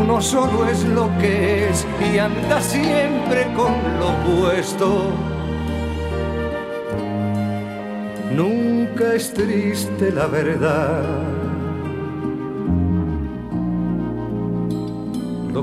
[0.00, 5.12] Uno solo es lo que es y anda siempre con lo opuesto.
[8.34, 11.30] Nunca es triste la verdad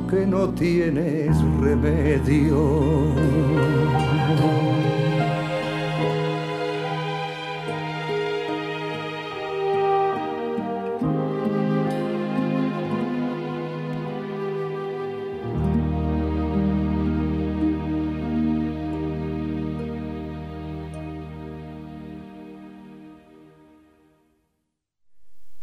[0.08, 3.14] que no tienes remedio.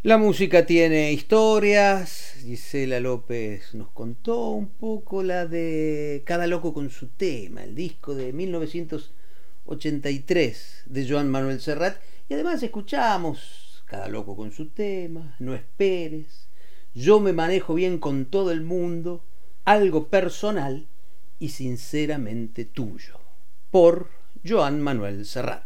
[0.05, 6.91] La música tiene historias, Gisela López nos contó un poco la de Cada loco con
[6.91, 11.97] su tema, el disco de 1983 de Joan Manuel Serrat.
[12.29, 16.51] Y además escuchamos Cada loco con su tema, No esperes,
[16.93, 19.25] Yo me manejo bien con todo el mundo,
[19.65, 20.87] algo personal
[21.39, 23.21] y sinceramente tuyo,
[23.71, 24.11] por
[24.47, 25.65] Joan Manuel Serrat.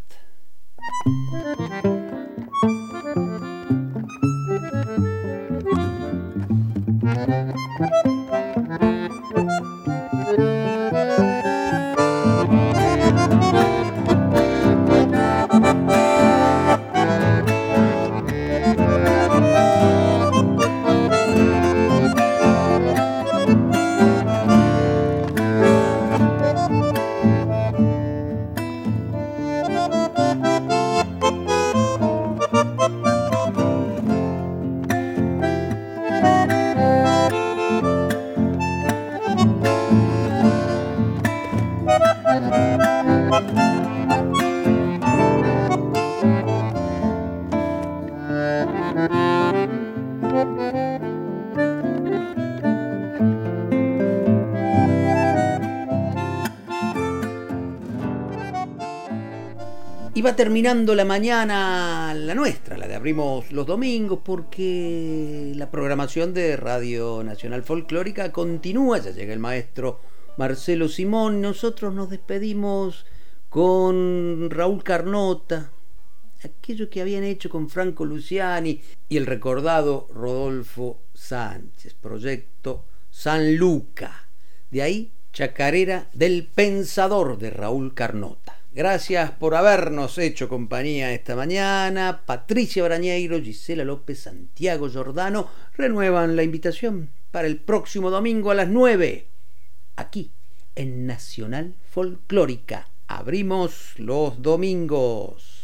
[7.14, 7.56] Thank
[10.38, 10.77] you.
[60.22, 66.56] Va terminando la mañana, la nuestra, la de abrimos los domingos, porque la programación de
[66.56, 70.00] Radio Nacional Folclórica continúa, ya llega el maestro
[70.36, 71.40] Marcelo Simón.
[71.40, 73.06] Nosotros nos despedimos
[73.48, 75.70] con Raúl Carnota,
[76.42, 84.28] aquello que habían hecho con Franco Luciani y el recordado Rodolfo Sánchez, proyecto San Luca.
[84.70, 88.57] De ahí, Chacarera del Pensador de Raúl Carnota.
[88.78, 92.22] Gracias por habernos hecho compañía esta mañana.
[92.24, 98.68] Patricia Brañeiro, Gisela López, Santiago Giordano renuevan la invitación para el próximo domingo a las
[98.68, 99.26] 9,
[99.96, 100.30] aquí
[100.76, 102.88] en Nacional Folclórica.
[103.08, 105.57] Abrimos los domingos.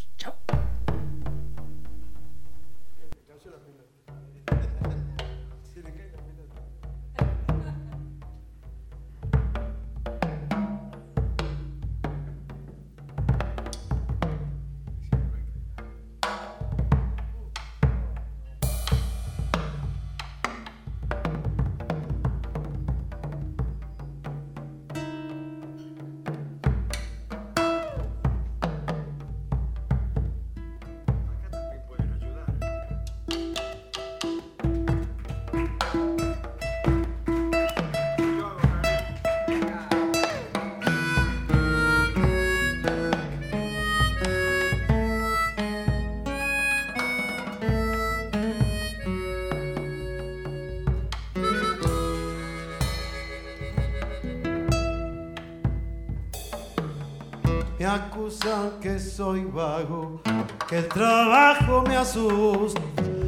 [58.30, 58.80] Chao.
[58.80, 60.18] que soy vago,
[60.66, 62.80] que el trabajo me asusta.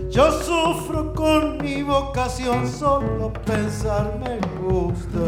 [0.08, 5.18] Yo sufro con mi vocación, solo pensar me gusta.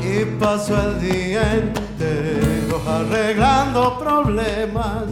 [0.00, 5.06] Y paso el día entero arreglando problemas,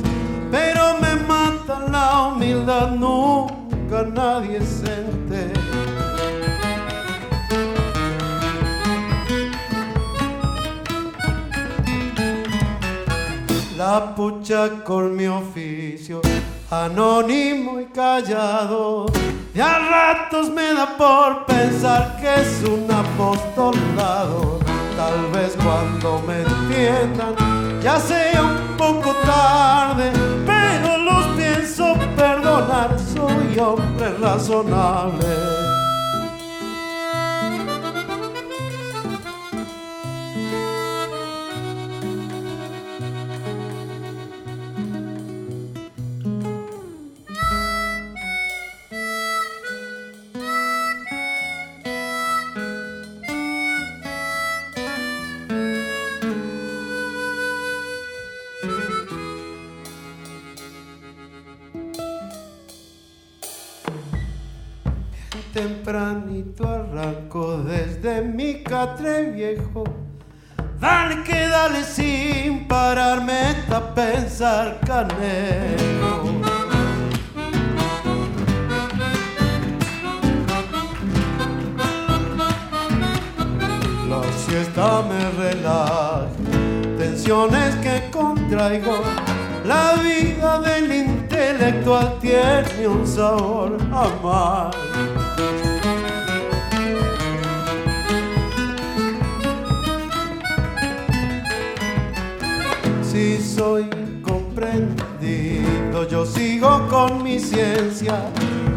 [0.49, 5.60] pero me mata la humildad, nunca nadie se entera.
[13.91, 16.21] La pucha con mi oficio,
[16.71, 19.07] anónimo y callado.
[19.53, 24.61] Y a ratos me da por pensar que es un apostolado.
[24.97, 27.35] Tal vez cuando me entiendan
[27.83, 30.13] ya sea un poco tarde,
[30.47, 35.60] pero los pienso perdonar, soy hombre razonable.
[68.91, 69.85] Catre viejo.
[70.81, 76.41] Dale que dale sin pararme a pensar canejo.
[84.09, 86.29] La siesta me relaja,
[86.99, 89.03] tensiones que contraigo.
[89.67, 94.90] La vida del intelectual tiene un sabor amargo.
[103.61, 103.91] Soy
[104.23, 108.15] comprendido, yo sigo con mi ciencia.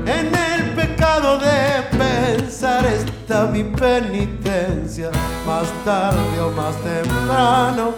[0.05, 5.09] En el pecado de pensar está mi penitencia.
[5.47, 7.93] Más tarde o más temprano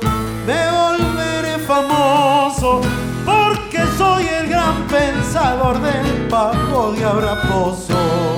[0.45, 2.81] me volveré famoso
[3.25, 8.34] porque soy el gran pensador del pago de Abraposo.